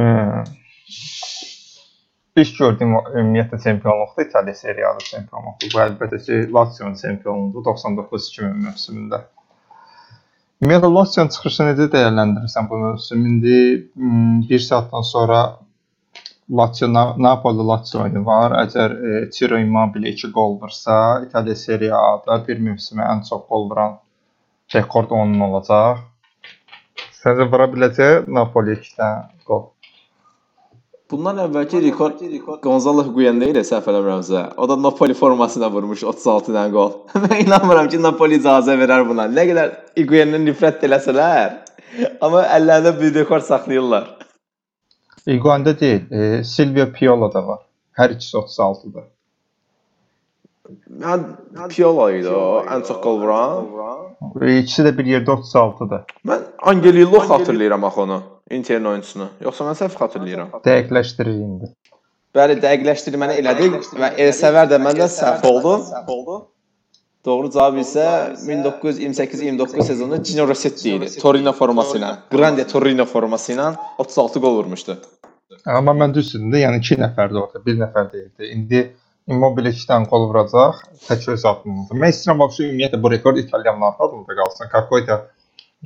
e, 0.01 0.07
ilk 2.41 2.57
gördüyüm 2.63 2.97
ümumiyyətlə 2.97 3.61
çempionluqda 3.67 4.29
İtaliya 4.31 4.61
Serie 4.63 4.89
A-da 4.95 5.05
çempionluqdur. 5.11 5.75
Bu 5.75 5.85
əlbəttə 5.91 6.23
ki, 6.25 6.41
Lazio-nun 6.57 6.97
çempionluğudur 7.05 7.69
99-2000 7.69 8.57
mövsümündə. 8.65 9.21
Ümumiyyətlə 10.63 10.89
Lazio-nun 10.95 11.31
çıxışını 11.35 11.65
necə 11.73 11.85
dəyərləndirirsən 11.93 12.67
bu 12.71 12.77
mövsüm? 12.83 13.23
İndi 13.31 13.57
mm, 13.99 14.37
bir 14.51 14.61
saatdan 14.63 15.03
sonra 15.09 15.39
Lazio 16.61 16.89
Na- 16.93 17.17
Napoli 17.27 17.65
Lazio 17.71 18.03
oyunu 18.05 18.23
var. 18.29 18.55
Əgər 18.61 18.95
e, 19.09 19.17
Ciro 19.35 19.59
Immobile 19.59 20.13
2 20.15 20.31
qol 20.37 20.55
vursa, 20.61 20.99
İtaliya 21.27 21.59
Serie 21.65 21.91
A-da 22.03 22.39
bir 22.47 22.63
mövsümə 22.69 23.09
ən 23.15 23.25
çox 23.31 23.43
qol 23.51 23.67
vuran 23.73 23.99
rekord 24.77 25.11
onun 25.19 25.43
olacaq. 25.49 26.07
Səncə 27.19 27.51
vura 27.57 27.67
biləcək 27.75 28.31
Napoli 28.39 28.79
2 28.79 28.95
dənə 29.03 29.43
qol? 29.51 29.67
Bundan 31.13 31.43
əvvəlki 31.43 31.83
rekord 31.85 32.21
Gonzalo 32.65 33.03
Higuain 33.05 33.43
idi 33.45 33.61
səhv 33.69 33.91
eləmirəmsə. 33.93 34.45
O 34.57 34.65
da 34.71 34.79
Napoli 34.81 35.13
formasına 35.13 35.69
vurmuş 35.75 36.07
36 36.09 36.55
dənə 36.55 36.73
qol. 36.73 36.95
Mən 37.27 37.35
inanmıram 37.43 37.91
ki, 37.93 38.01
Napoli 38.01 38.39
icazə 38.41 38.79
verər 38.81 39.05
buna. 39.11 39.27
Nə 39.29 39.45
qədər 39.51 39.75
Higuain-dən 40.01 40.47
nifrət 40.49 40.87
eləsələr, 40.89 41.59
amma 42.25 42.47
əllərində 42.57 42.95
bir 42.97 43.13
rekord 43.21 43.45
saxlayırlar. 43.45 44.09
Higuain'də 45.29 45.77
deyil, 45.85 46.03
e, 46.09 46.43
Silvio 46.49 46.89
Piola 46.97 47.29
da 47.37 47.45
var. 47.51 47.61
Hər 48.01 48.17
ikisi 48.17 48.39
36-dır. 48.41 49.11
Mən 51.03 51.29
Piolo 51.69 52.09
idi 52.17 52.33
o, 52.33 52.63
ən 52.65 52.89
çox 52.89 53.05
qol 53.05 53.21
vuran. 53.21 54.13
E, 54.41 54.63
İkisi 54.63 54.89
də 54.89 54.97
bir 54.97 55.13
yerdə 55.19 55.37
36-dır. 55.45 56.07
Mən 56.25 56.53
Angelillo 56.73 57.21
xatırlayıram 57.29 57.85
axı 57.85 58.01
onu, 58.01 58.23
Interin 58.53 58.85
oyunçusunu. 58.85 59.29
Yoxsa 59.47 59.67
mən 59.69 59.79
səhv 59.81 59.97
xatırlayıram. 59.99 60.55
Dəqiqləşdirir 60.67 61.37
indi. 61.47 61.73
Bəli, 62.37 62.57
dəqiqləşdirməni 62.61 63.39
elədik 63.43 63.93
və 64.01 64.15
Elsəvər 64.27 64.69
də 64.71 64.81
məndə 64.81 65.09
səhv 65.13 65.47
oldu. 65.49 66.39
Doğru 67.25 67.51
cavab 67.55 67.77
isə 67.79 68.05
1928-29 68.43 69.85
sezonu 69.87 70.17
Gino 70.27 70.47
Rossetti 70.49 70.97
idi. 70.97 71.11
Torino 71.23 71.53
forması 71.55 72.01
ilə, 72.01 72.09
Grande 72.35 72.65
Torino 72.67 73.07
forması 73.07 73.53
ilə 73.55 73.69
36 74.03 74.43
gol 74.43 74.57
vurmuşdu. 74.57 74.97
Amma 75.71 75.95
mən 75.95 76.17
düzdür, 76.17 76.43
yəni 76.59 76.81
2 76.83 76.99
nəfərdi 77.05 77.39
orada, 77.39 77.63
1 77.67 77.79
nəfər 77.85 78.11
deyildi. 78.13 78.51
İndi 78.57 78.83
Immobile 79.31 79.71
2 79.71 79.87
dənə 79.87 80.11
qol 80.11 80.27
vuracaq, 80.33 80.81
tək 81.07 81.29
öz 81.37 81.45
adındadır. 81.53 82.01
Mən 82.03 82.11
istəyirəm 82.11 82.43
vəbsə 82.43 82.65
ümumiyyətlə 82.67 83.03
bu 83.05 83.13
rekord 83.13 83.39
italyanlarda 83.39 84.09
da 84.11 84.39
qalsın. 84.41 84.71
Kakoyda 84.73 85.21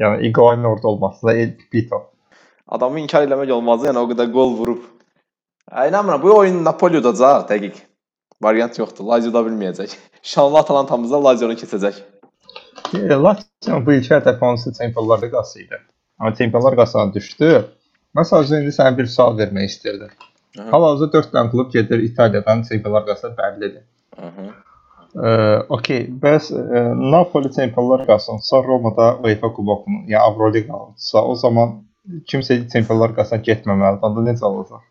yəni 0.01 0.31
Iguain 0.31 0.65
orada 0.65 0.89
olması 0.89 1.27
da 1.27 1.35
El 1.35 1.53
Pito. 1.71 2.01
Adamı 2.69 3.01
inkar 3.01 3.27
eləmək 3.27 3.53
olmaz, 3.55 3.85
yəni 3.87 4.01
o 4.03 4.09
qədər 4.11 4.33
qol 4.35 4.57
vurub. 4.59 4.83
Ay 5.71 5.89
inanmıram, 5.91 6.23
bu 6.23 6.33
oyun 6.39 6.65
Napoli 6.65 6.99
udacaq, 6.99 7.47
dəqiq. 7.51 7.79
Variant 8.43 8.79
yoxdur. 8.79 9.07
Lazio 9.07 9.33
da 9.33 9.43
bilməyəcək. 9.47 9.95
Şanlı 10.35 10.59
Atalantamızda 10.59 11.23
Lazionu 11.25 11.57
keçəcək. 11.61 12.03
E, 12.95 13.09
Lazio 13.15 13.81
bu 13.87 13.97
ilk 13.97 14.11
hədəf 14.11 14.43
hansı 14.43 14.75
Çempionlar 14.79 15.23
Liqası 15.23 15.63
idi. 15.63 15.81
Amma 16.19 16.35
Çempionlar 16.35 16.75
Liqasına 16.75 17.15
düşdü. 17.15 17.53
Mən 18.17 18.29
sadəcə 18.31 18.61
indi 18.63 18.75
sənə 18.75 18.97
bir 18.99 19.09
sual 19.15 19.39
vermək 19.39 19.71
istirdim. 19.71 20.13
Aha. 20.59 20.69
Hal-hazırda 20.73 21.13
4 21.23 21.33
dənə 21.35 21.51
klub 21.51 21.73
gedir 21.73 22.03
İtaliyadan 22.11 22.63
Çempionlar 22.69 23.07
Liqasına 23.07 23.35
bəllidir. 23.41 23.83
Aha. 24.19 24.47
Ə, 25.17 25.33
okey, 25.73 26.07
bəs 26.23 26.51
ə, 26.51 26.87
Napoli 27.15 27.53
Çempionlar 27.55 28.05
Liqasında 28.05 28.63
Romada 28.69 29.11
UEFA 29.25 29.53
Kubokunu, 29.53 30.05
yəni 30.11 30.23
Avroliqa 30.23 30.75
alsa, 30.75 31.25
o 31.25 31.35
zaman 31.35 31.77
kimsə 32.31 32.59
Çempionlar 32.73 33.15
Liqasına 33.15 33.43
getməməlidir. 33.49 34.05
Onda 34.09 34.27
necə 34.31 34.45
olacaq? 34.49 34.85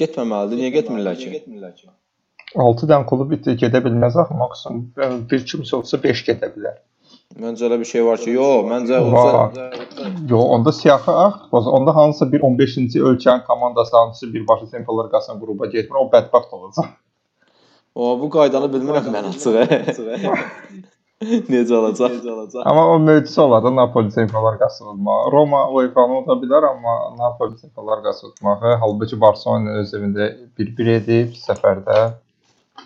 Getməməlidir. 0.00 0.62
Niyə 0.62 0.72
getmirlər 0.76 1.18
ki? 1.18 1.90
6 2.62 2.88
dənə 2.88 3.08
klub 3.08 3.32
gedə 3.32 3.80
bilməz 3.84 4.16
axı, 4.20 4.34
maksimum 4.36 5.26
bir 5.30 5.44
kimsə 5.48 5.76
olsa 5.78 6.00
5 6.02 6.24
gedə 6.28 6.50
bilər. 6.56 6.80
Məncə 7.40 7.64
elə 7.64 7.78
bir 7.80 7.88
şey 7.88 8.02
var 8.04 8.20
ki, 8.20 8.34
yox, 8.36 8.66
məncə 8.68 8.98
olsa 9.00 9.70
Yo, 10.28 10.40
onda 10.56 10.72
siyahı 10.72 11.12
ağ, 11.12 11.30
onda 11.52 11.94
hansısa 11.96 12.28
bir 12.32 12.40
15-ci 12.48 13.00
ölkənin 13.00 13.44
komandası 13.46 13.96
hansısa 13.96 14.34
birbaşa 14.34 14.66
Çempionlar 14.70 15.08
Liqasına 15.08 15.40
qrupa 15.40 15.66
getmir, 15.66 15.96
o 16.00 16.10
bədbəxt 16.12 16.52
olacaq. 16.58 16.90
o 17.94 18.20
bu 18.20 18.28
qaydanı 18.36 18.68
bilmirəm 18.74 19.08
mən 19.16 19.30
açıq. 19.32 19.54
Necə 21.52 21.74
olacaq? 21.76 22.16
Necə 22.16 22.32
olacaq? 22.32 22.64
Amma 22.68 22.86
o 22.94 22.96
möcüzə 23.02 23.40
olar 23.44 23.62
da 23.64 23.70
Napoli 23.74 24.10
Çempionlar 24.14 24.56
Liqasını 24.56 24.90
udmaq. 24.94 25.28
Roma 25.34 25.62
UEFA-nı 25.76 26.18
uda 26.22 26.36
bilər, 26.42 26.66
amma 26.72 26.96
Napoli 27.18 27.60
Çempionlar 27.60 28.02
Liqasını 28.02 28.30
udmağı, 28.30 28.74
halbuki 28.82 29.20
Barselona 29.20 29.78
öz 29.82 29.94
evində 29.98 30.28
1-1 30.58 30.92
edib 30.96 31.38
səfərdə. 31.44 32.00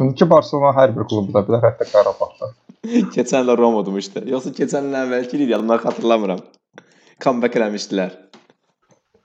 İndiki 0.01 0.29
Barselona 0.31 0.75
hər 0.77 0.92
bir 0.96 1.09
klubu 1.09 1.33
da 1.37 1.44
bilər, 1.46 1.64
hətta 1.70 1.88
Qarabağda. 1.92 2.53
Keçən 3.16 3.46
il 3.46 3.57
Roma 3.59 3.83
udmuşdu. 3.83 4.27
Yoxsa 4.31 4.53
keçən 4.61 4.90
il 4.90 5.01
əvvəlki 5.05 5.40
il 5.40 5.49
yadımdan 5.55 5.83
xatırlamıram. 5.83 6.42
Comeback 7.25 7.59
eləmişdilər. 7.59 8.14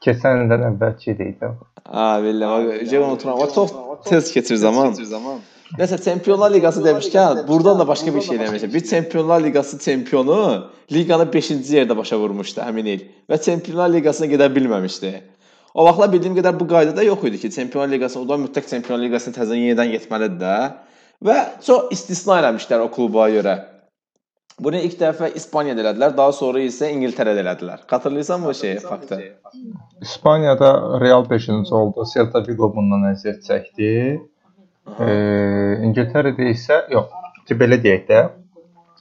Keçən 0.05 0.45
ildən 0.45 0.69
əvvəlki 0.71 1.13
idi. 1.13 1.51
Ha, 1.91 2.05
bilirəm. 2.23 2.85
Şey 2.89 2.99
unuturam. 2.99 3.39
O 3.43 3.47
çox 3.53 3.73
tez 4.05 4.31
keçir 4.33 4.55
zaman. 4.55 4.95
Nəsə 5.79 6.01
Çempionlar 6.03 6.51
Liqası 6.51 6.81
demişkən, 6.83 7.45
burdan 7.47 7.79
da 7.79 7.87
başqa 7.87 8.11
bir 8.15 8.21
şey 8.21 8.37
eləmişəm. 8.37 8.73
Bir 8.73 8.83
Çempionlar 8.83 9.43
Liqası 9.43 9.79
çempionu 9.79 10.39
liqanı 10.91 11.23
5-ci 11.31 11.75
yerdə 11.77 11.95
başa 11.97 12.17
vurmuşdu 12.19 12.59
həmin 12.59 12.89
il 12.91 13.05
və 13.31 13.37
Çempionlar 13.45 13.93
Liqasına 13.93 14.27
gedə 14.33 14.49
bilməmişdi. 14.55 15.11
O 15.73 15.85
vaxtlar 15.87 16.11
bildiyim 16.11 16.35
qədər 16.35 16.59
bu 16.59 16.67
qayda 16.67 16.95
da 16.97 17.03
yox 17.07 17.23
idi 17.29 17.39
ki, 17.39 17.51
Çempionlar 17.55 17.93
Liqasına 17.93 18.23
udan 18.23 18.43
mütləq 18.47 18.67
Çempionlar 18.67 19.05
Liqasına 19.05 19.37
təzədən 19.37 19.63
yenidən 19.67 19.93
getməlidir 19.93 20.41
də. 20.41 20.55
Və 21.23 21.37
çox 21.67 21.93
istisna 21.95 22.41
eləmişlər 22.41 22.83
o 22.83 22.89
kluba 22.91 23.29
görə. 23.31 23.55
Bunu 24.59 24.81
ilk 24.85 24.99
dəfə 24.99 25.31
İspaniyada 25.39 25.85
elədilər, 25.85 26.17
daha 26.17 26.33
sonra 26.35 26.59
isə 26.61 26.91
İngiltərədə 26.91 27.45
elədilər. 27.45 27.85
Xatırlayırsan 27.89 28.43
bu 28.45 28.53
şeyi, 28.53 28.79
faktı? 28.83 29.21
İspaniyada 30.01 30.99
Real 31.01 31.23
5-ci 31.31 31.73
oldu. 31.73 32.05
Celta 32.13 32.43
Vigo 32.47 32.69
bundan 32.75 33.07
əziyyət 33.13 33.47
çəkdi. 33.47 33.89
E, 34.99 35.11
İngiltərədə 35.87 36.49
isə 36.51 36.85
yox, 36.91 37.11
belə 37.51 37.79
deyək 37.83 38.07
də. 38.09 38.21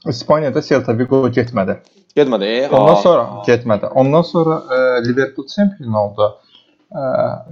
İspaniyada 0.09 0.61
Celta 0.65 0.97
Vigo 0.97 1.27
getmədi. 1.29 1.77
Getmədi. 2.17 2.45
E, 2.45 2.69
Ondan 2.69 2.95
ha. 2.95 3.01
sonra 3.01 3.43
getmədi. 3.47 3.85
Ondan 3.95 4.21
sonra 4.21 4.61
e, 4.71 4.79
Liverpool 5.07 5.47
çempion 5.47 5.93
oldu. 5.93 6.27
E, 6.91 7.03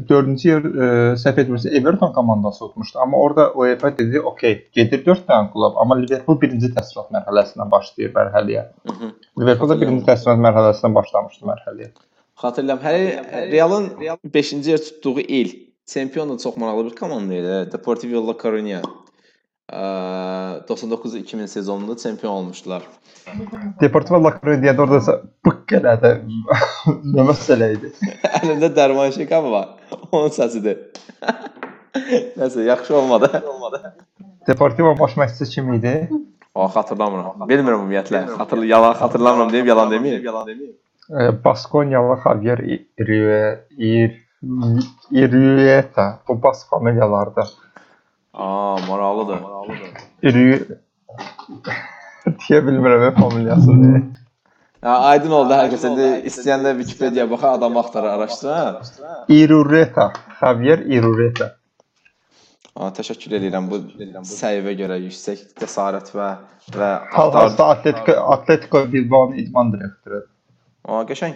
4-cü 0.10 0.50
yer 0.50 0.66
e, 0.66 0.90
səhv 1.22 1.44
etmirəmsə 1.44 1.72
Everton 1.80 2.12
komandası 2.14 2.60
tutmuşdu. 2.60 3.00
Amma 3.00 3.18
orada 3.18 3.52
UEFA 3.54 3.98
dedi, 3.98 4.22
"Okey, 4.22 4.68
gedir 4.74 5.06
4 5.06 5.24
dənə 5.30 5.52
klub, 5.54 5.78
amma 5.78 6.00
Liverpool 6.02 6.42
birinci 6.42 6.74
təsdiqat 6.76 7.14
mərhələsindən 7.16 7.72
başlayır 7.72 8.14
mərhələyə." 8.18 8.66
-hı. 8.86 9.12
Liverpool 9.40 9.70
da 9.70 9.82
birinci 9.82 10.06
təsdiqat 10.06 10.44
mərhələsindən 10.48 10.96
başlamışdı 10.96 11.46
mərhələyə. 11.54 11.90
Xatırlayıram. 12.42 12.84
Hələ 12.84 13.52
Realın 13.52 13.90
5-ci 14.34 14.70
yer 14.70 14.78
tutduğu 14.78 15.20
il 15.20 15.69
çempion 15.94 16.30
da 16.30 16.38
çox 16.38 16.58
maraqlı 16.58 16.86
bir 16.86 16.96
komanda 16.96 17.34
idi. 17.34 17.72
Deportivo 17.72 18.28
La 18.28 18.32
Coruña. 18.32 18.82
Ə, 19.70 20.68
99-2000 20.68 21.48
sezonunda 21.48 21.98
çempion 21.98 22.32
olmuşdular. 22.32 22.84
Deportivo 23.82 24.24
La 24.24 24.30
Coruña'da 24.30 24.82
orada 24.82 25.22
bık 25.46 25.74
elədi. 25.80 26.12
Nə 27.16 27.26
məsələ 27.30 27.74
idi? 27.78 27.94
Əlində 28.42 28.72
dərman 28.78 29.14
şəkam 29.18 29.52
var. 29.52 29.78
Onun 30.12 30.34
səsidir. 30.34 30.78
Nəsə, 32.40 32.64
yaxşı 32.64 32.96
olmadı. 32.96 33.44
olmadı. 33.54 33.96
Deportivo 34.48 35.00
baş 35.00 35.18
məşqçisi 35.18 35.50
kim 35.56 35.74
idi? 35.74 36.10
O 36.56 36.68
xatırlamıram. 36.68 37.50
Bilmirəm 37.50 37.82
ümumiyyətlə. 37.82 38.26
Xatırlı 38.38 38.66
yalan 38.66 38.94
xatırlamıram 38.94 39.52
deyib 39.54 39.68
yalan 39.68 39.92
deməyim. 39.92 40.24
Yalan 40.26 40.48
deməyim. 40.48 40.76
Baskonyalı 41.46 42.18
Javier 42.24 42.60
Irrieta. 45.12 46.20
Bu 46.28 46.44
bas 46.44 46.70
familiyalarda. 46.70 47.44
Aa, 48.34 48.78
maraqlıdır. 48.88 49.40
İri 50.24 50.46
deyə 52.46 52.60
bilmirəm 52.66 53.04
ə, 53.10 53.12
familiyasını. 53.20 54.02
Ya 54.84 54.96
aydın 55.12 55.34
oldu 55.36 55.56
hər 55.58 55.72
kəsə. 55.74 55.92
İndi 55.92 56.10
istəyən 56.30 56.64
də 56.64 56.76
Wikipedia 56.80 57.26
baxa, 57.32 57.52
adam 57.58 57.78
axtarır, 57.82 58.10
araşdırar. 58.16 58.92
Irureta. 59.28 60.12
Javier 60.40 60.86
Irureta. 60.88 61.56
Aa, 62.76 62.94
təşəkkür 62.96 63.36
edirəm 63.42 63.68
bu 63.68 63.82
səviyyəyə 64.30 64.78
görə 64.80 65.02
yüksək 65.04 65.42
cəsarət 65.60 66.14
və 66.16 66.30
və. 66.78 66.92
Hal-hazırda 67.12 67.66
Atletico 67.76 68.16
Atletico 68.38 68.86
Bilbao 68.94 69.34
idman 69.34 69.74
direktoru. 69.74 70.22
Aa, 70.88 71.04
qəşəng. 71.10 71.36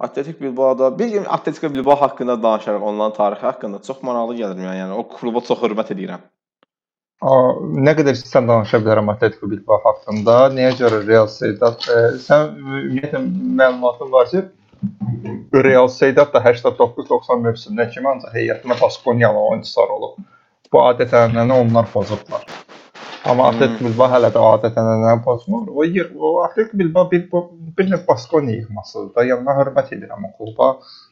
Atletik 0.00 0.40
Bilbao'da 0.40 0.98
bir 0.98 1.08
gün 1.08 1.24
Atletico 1.24 1.74
Bilbao 1.74 1.96
haqqında 1.96 2.42
danışarıq, 2.42 2.82
onların 2.82 3.16
tarixi 3.16 3.42
haqqında. 3.42 3.82
Çox 3.82 4.02
maraqlı 4.02 4.36
gəlir 4.40 4.60
mənə. 4.60 4.76
Yəni 4.78 4.94
o 4.94 5.02
kluba 5.08 5.40
çox 5.48 5.58
hörmət 5.64 5.90
edirəm. 5.94 6.22
A, 7.18 7.32
nə 7.86 7.96
qədər 7.98 8.14
istəsən 8.14 8.46
danışa 8.46 8.78
bilərəm 8.84 9.10
Atletico 9.10 9.50
Bilbao 9.50 9.80
haqqında. 9.82 10.36
Nəyə 10.54 10.76
görə 10.78 11.00
Real 11.06 11.26
Sociedad? 11.26 11.82
E, 11.90 12.04
sən 12.28 12.54
ümumiyyətlə 12.60 13.24
məlumatın 13.58 14.12
var 14.12 14.30
ki, 14.30 14.44
Real 15.66 15.88
Sociedad 15.88 16.30
da 16.34 16.44
89-90 16.46 17.42
mövsümündən 17.48 17.90
kimi 17.94 18.12
ancaq 18.12 18.38
heyətində 18.38 18.78
Baskonyalı 18.80 19.42
oyunçular 19.50 19.96
olub. 19.98 20.22
Bu 20.72 20.84
adət-ənənəni 20.84 21.58
onlar 21.64 21.90
pozublar. 21.90 22.46
Amma 23.26 23.48
Atletico 23.50 23.84
Bilbao 23.88 24.08
hələ 24.12 24.30
də 24.34 24.42
adət-ənənəni 24.54 25.22
pozmur. 25.24 25.68
O 25.74 25.84
yer, 25.84 26.10
o 26.14 26.38
Atletico 26.44 26.78
Bilbao 26.78 27.10
bir 27.10 27.24
bir 27.78 27.90
növ 27.90 28.06
Baskonya 28.08 28.54
yığmasıdır 28.56 29.08
da. 29.16 29.24
Yəni 29.30 29.46
mən 29.46 29.58
hörmət 29.58 29.90
edirəm 29.96 30.28
o 30.28 30.30
kluba 30.38 30.68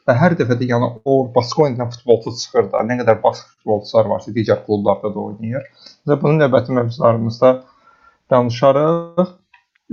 və 0.07 0.15
hər 0.21 0.37
dəfə 0.39 0.59
də 0.61 0.69
yəni 0.71 0.91
o 1.05 1.17
Baskonyadan 1.35 1.91
futbolçu 1.95 2.35
çıxır 2.43 2.71
da. 2.73 2.85
Nə 2.87 3.01
qədər 3.03 3.19
bas 3.23 3.43
futbolçular 3.43 4.11
varsa 4.13 4.35
digər 4.37 4.63
klublarda 4.67 5.13
da 5.15 5.27
oynayır. 5.31 5.67
Və 6.07 6.21
bunu 6.23 6.41
növbəti 6.45 6.79
mövzularımızda 6.79 7.53
danışarıq. 8.31 9.35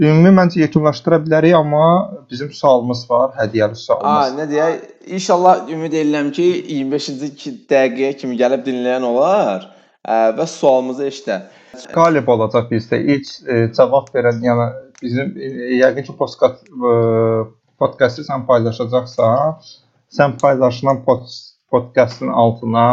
Ümumi 0.01 0.31
məncə 0.33 0.63
yekunlaşdıra 0.63 1.19
bilərik, 1.21 1.53
amma 1.53 1.83
bizim 2.29 2.49
sualımız 2.51 3.03
var, 3.09 3.35
hədiyyəli 3.37 3.75
sualımız. 3.77 4.39
nə 4.39 4.47
deyək? 4.49 4.79
İnşallah 5.17 5.69
ümid 5.69 5.93
edirəm 5.93 6.31
ki, 6.33 6.47
25-ci 6.69 7.53
dəqiqəyə 7.69 8.15
kimi 8.17 8.39
gəlib 8.39 8.65
dinləyən 8.65 9.05
olar 9.05 9.72
və 10.07 10.47
sualımızı 10.47 11.05
eşidə. 11.07 11.39
Qalib 11.93 12.27
olacaq 12.27 12.69
bizdə. 12.71 12.99
İlk 12.99 13.29
e, 13.47 13.59
cavab 13.77 14.11
verən, 14.15 14.41
yəni 14.43 14.67
bizim 15.01 15.33
e, 15.37 15.51
yəqin 15.79 16.05
ki 16.09 16.15
podkast 16.19 16.67
e, 16.67 16.91
podkastı 17.79 18.27
sən 18.27 18.45
paylaşacaqsan, 18.49 19.57
sən 20.13 20.37
paylaşılan 20.41 21.01
pod, 21.07 21.25
podkastın 21.71 22.29
altına 22.29 22.85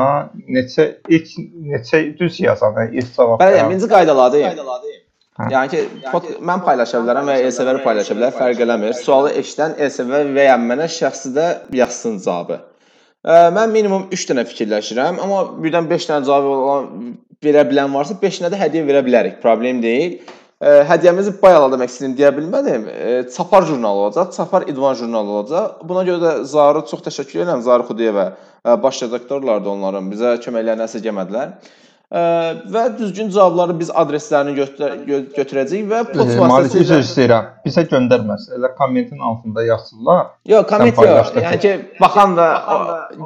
neçə 0.49 0.89
ilk 1.09 1.35
neçə 1.75 2.05
düz 2.19 2.41
yazan, 2.41 2.79
yəni 2.79 3.03
ilk 3.03 3.13
cavab 3.17 3.43
Bəli, 3.43 3.59
verən. 3.59 3.69
birinci 3.69 3.91
qaydaladayım. 3.91 4.65
Hə. 5.41 5.51
Yəni 5.53 5.71
ki, 5.73 5.85
pod, 6.13 6.27
mən 6.47 6.65
paylaşa 6.65 7.03
bilərəm 7.03 7.29
və 7.31 7.37
elsəvər 7.45 7.83
paylaşa 7.85 8.17
bilər, 8.17 8.35
fərq 8.37 8.65
eləmir. 8.65 8.97
Sualı 8.97 9.35
eşidən 9.41 9.79
elsəvər 9.87 10.35
və 10.37 10.51
ya 10.51 10.57
mənə 10.61 10.89
şəxsi 10.91 11.33
də 11.37 11.47
yazsın 11.83 12.19
cavabı. 12.25 12.61
Mən 13.27 13.73
minimum 13.75 14.07
3 14.17 14.23
dənə 14.31 14.47
fikirləşirəm, 14.49 15.19
amma 15.21 15.43
birdən 15.61 15.89
5 15.91 16.07
dənə 16.09 16.25
cavab 16.25 16.47
olan 16.51 16.87
verə 17.45 17.67
bilən 17.69 17.93
varsa 17.93 18.15
5-nə 18.17 18.49
də 18.53 18.57
hədiyyə 18.61 18.87
verə 18.87 19.03
bilərik. 19.05 19.35
Problem 19.43 19.83
deyil. 19.85 20.21
Hədiyyəmizi 20.61 21.35
bayala 21.41 21.69
demək 21.73 21.93
istəyirəm, 21.93 22.15
deyə 22.17 22.31
bilmədim. 22.37 22.87
Çapar 23.37 23.69
jurnalı 23.69 24.07
olacaq, 24.07 24.33
Çapar 24.37 24.65
İdman 24.69 24.97
jurnalı 24.97 25.37
olacaq. 25.37 25.85
Buna 25.89 26.05
görə 26.09 26.21
də 26.25 26.33
Zarı 26.49 26.83
çox 26.89 27.05
təşəkkür 27.07 27.45
edirəm, 27.45 27.61
Zarı 27.65 27.89
Xudiyevə. 27.89 28.27
Baş 28.81 29.03
redaktorlardı 29.07 29.69
onların. 29.73 30.09
Bizə 30.13 30.35
köməklərini 30.45 30.85
əsirgəmədilər. 30.89 31.55
Və 32.11 32.81
düzgün 32.99 33.29
cavabları 33.31 33.77
biz 33.79 33.91
adreslərini 33.95 34.57
götür 34.57 34.95
gö 35.07 35.19
götürəcəyik 35.37 35.85
və 35.93 36.01
post 36.09 36.33
E, 36.35 36.39
Malik 36.51 36.73
üzr 36.75 36.81
vasitəsilə 36.81 37.05
istəyirəm. 37.05 37.47
Bizə 37.63 37.85
göndərməz. 37.93 38.49
Elə 38.57 38.71
kommentin 38.81 39.23
altında 39.23 39.63
yazsınlar. 39.69 40.25
Yox, 40.51 40.67
komment 40.73 40.99
yox. 41.07 41.31
Yəni 41.39 41.61
ki, 41.63 41.73
baxan 42.01 42.35
da 42.35 42.49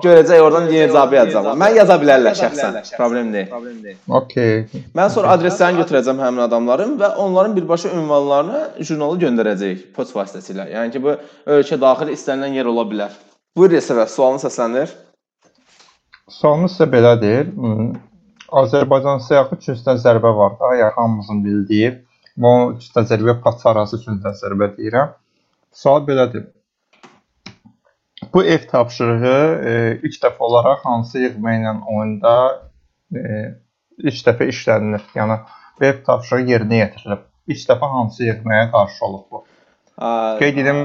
görəcək 0.05 0.44
oradan 0.44 0.68
yeni 0.68 0.92
cavab 0.92 1.16
yazacaqlar. 1.16 1.59
Mən 1.64 1.81
yaza 1.81 1.99
bilərlər 2.05 2.38
şəxsən. 2.42 2.79
Problem 2.99 3.33
deyil. 3.33 3.99
Okay. 4.20 4.85
Mən 5.01 5.12
sonra 5.16 5.33
adreslərini 5.38 5.81
götürəcəm 5.81 6.20
həmin 6.20 6.44
adamların 6.51 6.97
və 7.01 7.14
onların 7.25 7.57
birbaşa 7.57 7.97
ünvanlarını 7.97 8.85
jurnalı 8.85 9.23
göndərəcəyik 9.25 9.92
poçt 9.97 10.12
vasitəsilə. 10.12 10.68
Yəni 10.77 10.92
ki, 10.92 11.07
bu 11.09 11.16
ölkə 11.57 11.81
daxili 11.81 12.20
istənilən 12.20 12.61
yer 12.61 12.68
ola 12.68 12.85
bilər. 12.92 13.20
Buyur 13.57 13.81
Yesəvər, 13.81 14.12
sualını 14.12 14.44
səsləndir. 14.44 14.92
Sualımız 16.29 16.77
isə 16.77 16.92
belədir. 16.92 17.55
Azərbaycan 18.61 19.23
siyahı 19.27 19.57
üçüncüdən 19.59 19.99
zərbə 20.03 20.31
var 20.38 20.59
da, 20.61 20.75
ya 20.79 20.90
hamımızın 20.97 21.45
bildiyi. 21.45 21.90
Bu 22.37 22.51
üçüncüdən 22.75 23.09
zərbə 23.11 23.35
paçarası 23.47 23.99
üçüncüdən 24.01 24.37
zərbə 24.40 24.69
deyirəm. 24.77 25.14
Sual 25.73 26.07
belədir. 26.09 26.45
Bu 28.35 28.45
ev 28.45 28.69
tapşırığı 28.71 29.40
e, 29.71 29.75
ilk 30.03 30.21
dəfə 30.23 30.47
olaraq 30.49 30.85
hansı 30.85 31.25
yığma 31.25 31.57
ilə 31.59 31.75
oyunda 31.97 32.35
e, 33.14 33.21
ilk 33.99 34.23
dəfə 34.29 34.49
işlənilir? 34.53 35.03
Yəni 35.19 35.40
bu 35.81 35.88
ev 35.90 36.01
tapşırığı 36.07 36.49
yerinə 36.53 36.81
yetirilib. 36.83 37.27
İlk 37.51 37.67
dəfə 37.71 37.90
hansı 37.97 38.25
yığmaya 38.31 38.71
qarşı 38.71 39.05
olub 39.05 39.27
bu? 39.31 39.45
Qeyd 40.40 40.57
edim, 40.62 40.81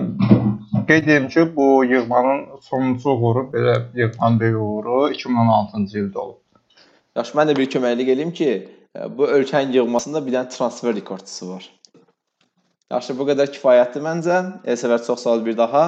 qeyd 0.87 1.07
edim 1.07 1.27
ki, 1.33 1.55
bu 1.55 1.85
yığmanın 1.85 2.43
sonuncu 2.61 3.09
uğuru 3.09 3.47
belə 3.53 3.77
yığmanın 3.97 4.39
böyük 4.39 4.61
uğuru 4.61 4.99
2016-cı 5.13 6.03
ildə 6.03 6.17
olub. 6.17 6.38
Yaxşı, 7.17 7.37
mən 7.37 7.49
də 7.49 7.55
bir 7.57 7.69
köməklik 7.73 8.11
eləyim 8.13 8.31
ki, 8.35 8.51
e, 8.97 9.09
bu 9.17 9.27
ölkənin 9.27 9.73
yığmasında 9.77 10.21
bir 10.25 10.35
dənə 10.37 10.53
transfer 10.53 10.95
rekordçusu 10.95 11.49
var. 11.49 11.65
Yaxşı, 12.93 13.17
bu 13.17 13.27
qədər 13.29 13.51
kifayətdir 13.55 14.05
məncə. 14.05 14.37
Elsəvər 14.73 15.03
çox 15.05 15.25
sağ 15.25 15.35
ol 15.37 15.43
bir 15.45 15.57
daha. 15.57 15.83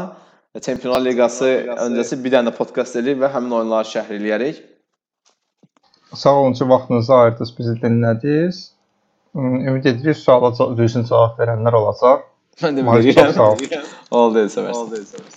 Və 0.55 0.61
Çempionlar 0.65 1.01
Liqası 1.05 1.51
öncəsi 1.87 2.19
bir 2.23 2.35
dənə 2.35 2.51
də 2.51 2.57
podkast 2.57 2.97
eləyib 2.99 3.23
və 3.23 3.31
həmin 3.35 3.55
oyunları 3.61 3.89
şərh 3.93 4.11
eləyərik. 4.17 4.59
Sağ 6.13 6.35
olun 6.41 6.53
ki, 6.53 6.67
vaxtınızı 6.69 7.13
ayırdınız, 7.15 7.57
bizi 7.57 7.75
dinlədiniz. 7.85 8.59
Ümid 9.35 9.85
edirik 9.85 10.17
suala 10.17 10.51
düzgün 10.77 11.07
cavab 11.07 11.39
verənlər 11.39 11.77
olacaq. 11.81 12.25
Mən 12.61 12.77
də 12.77 12.83
bilirəm. 12.87 13.27
çox 13.27 13.35
sağ 13.35 13.51
ol. 13.51 13.85
Oldu 14.21 14.43
Elsəvər. 14.43 15.29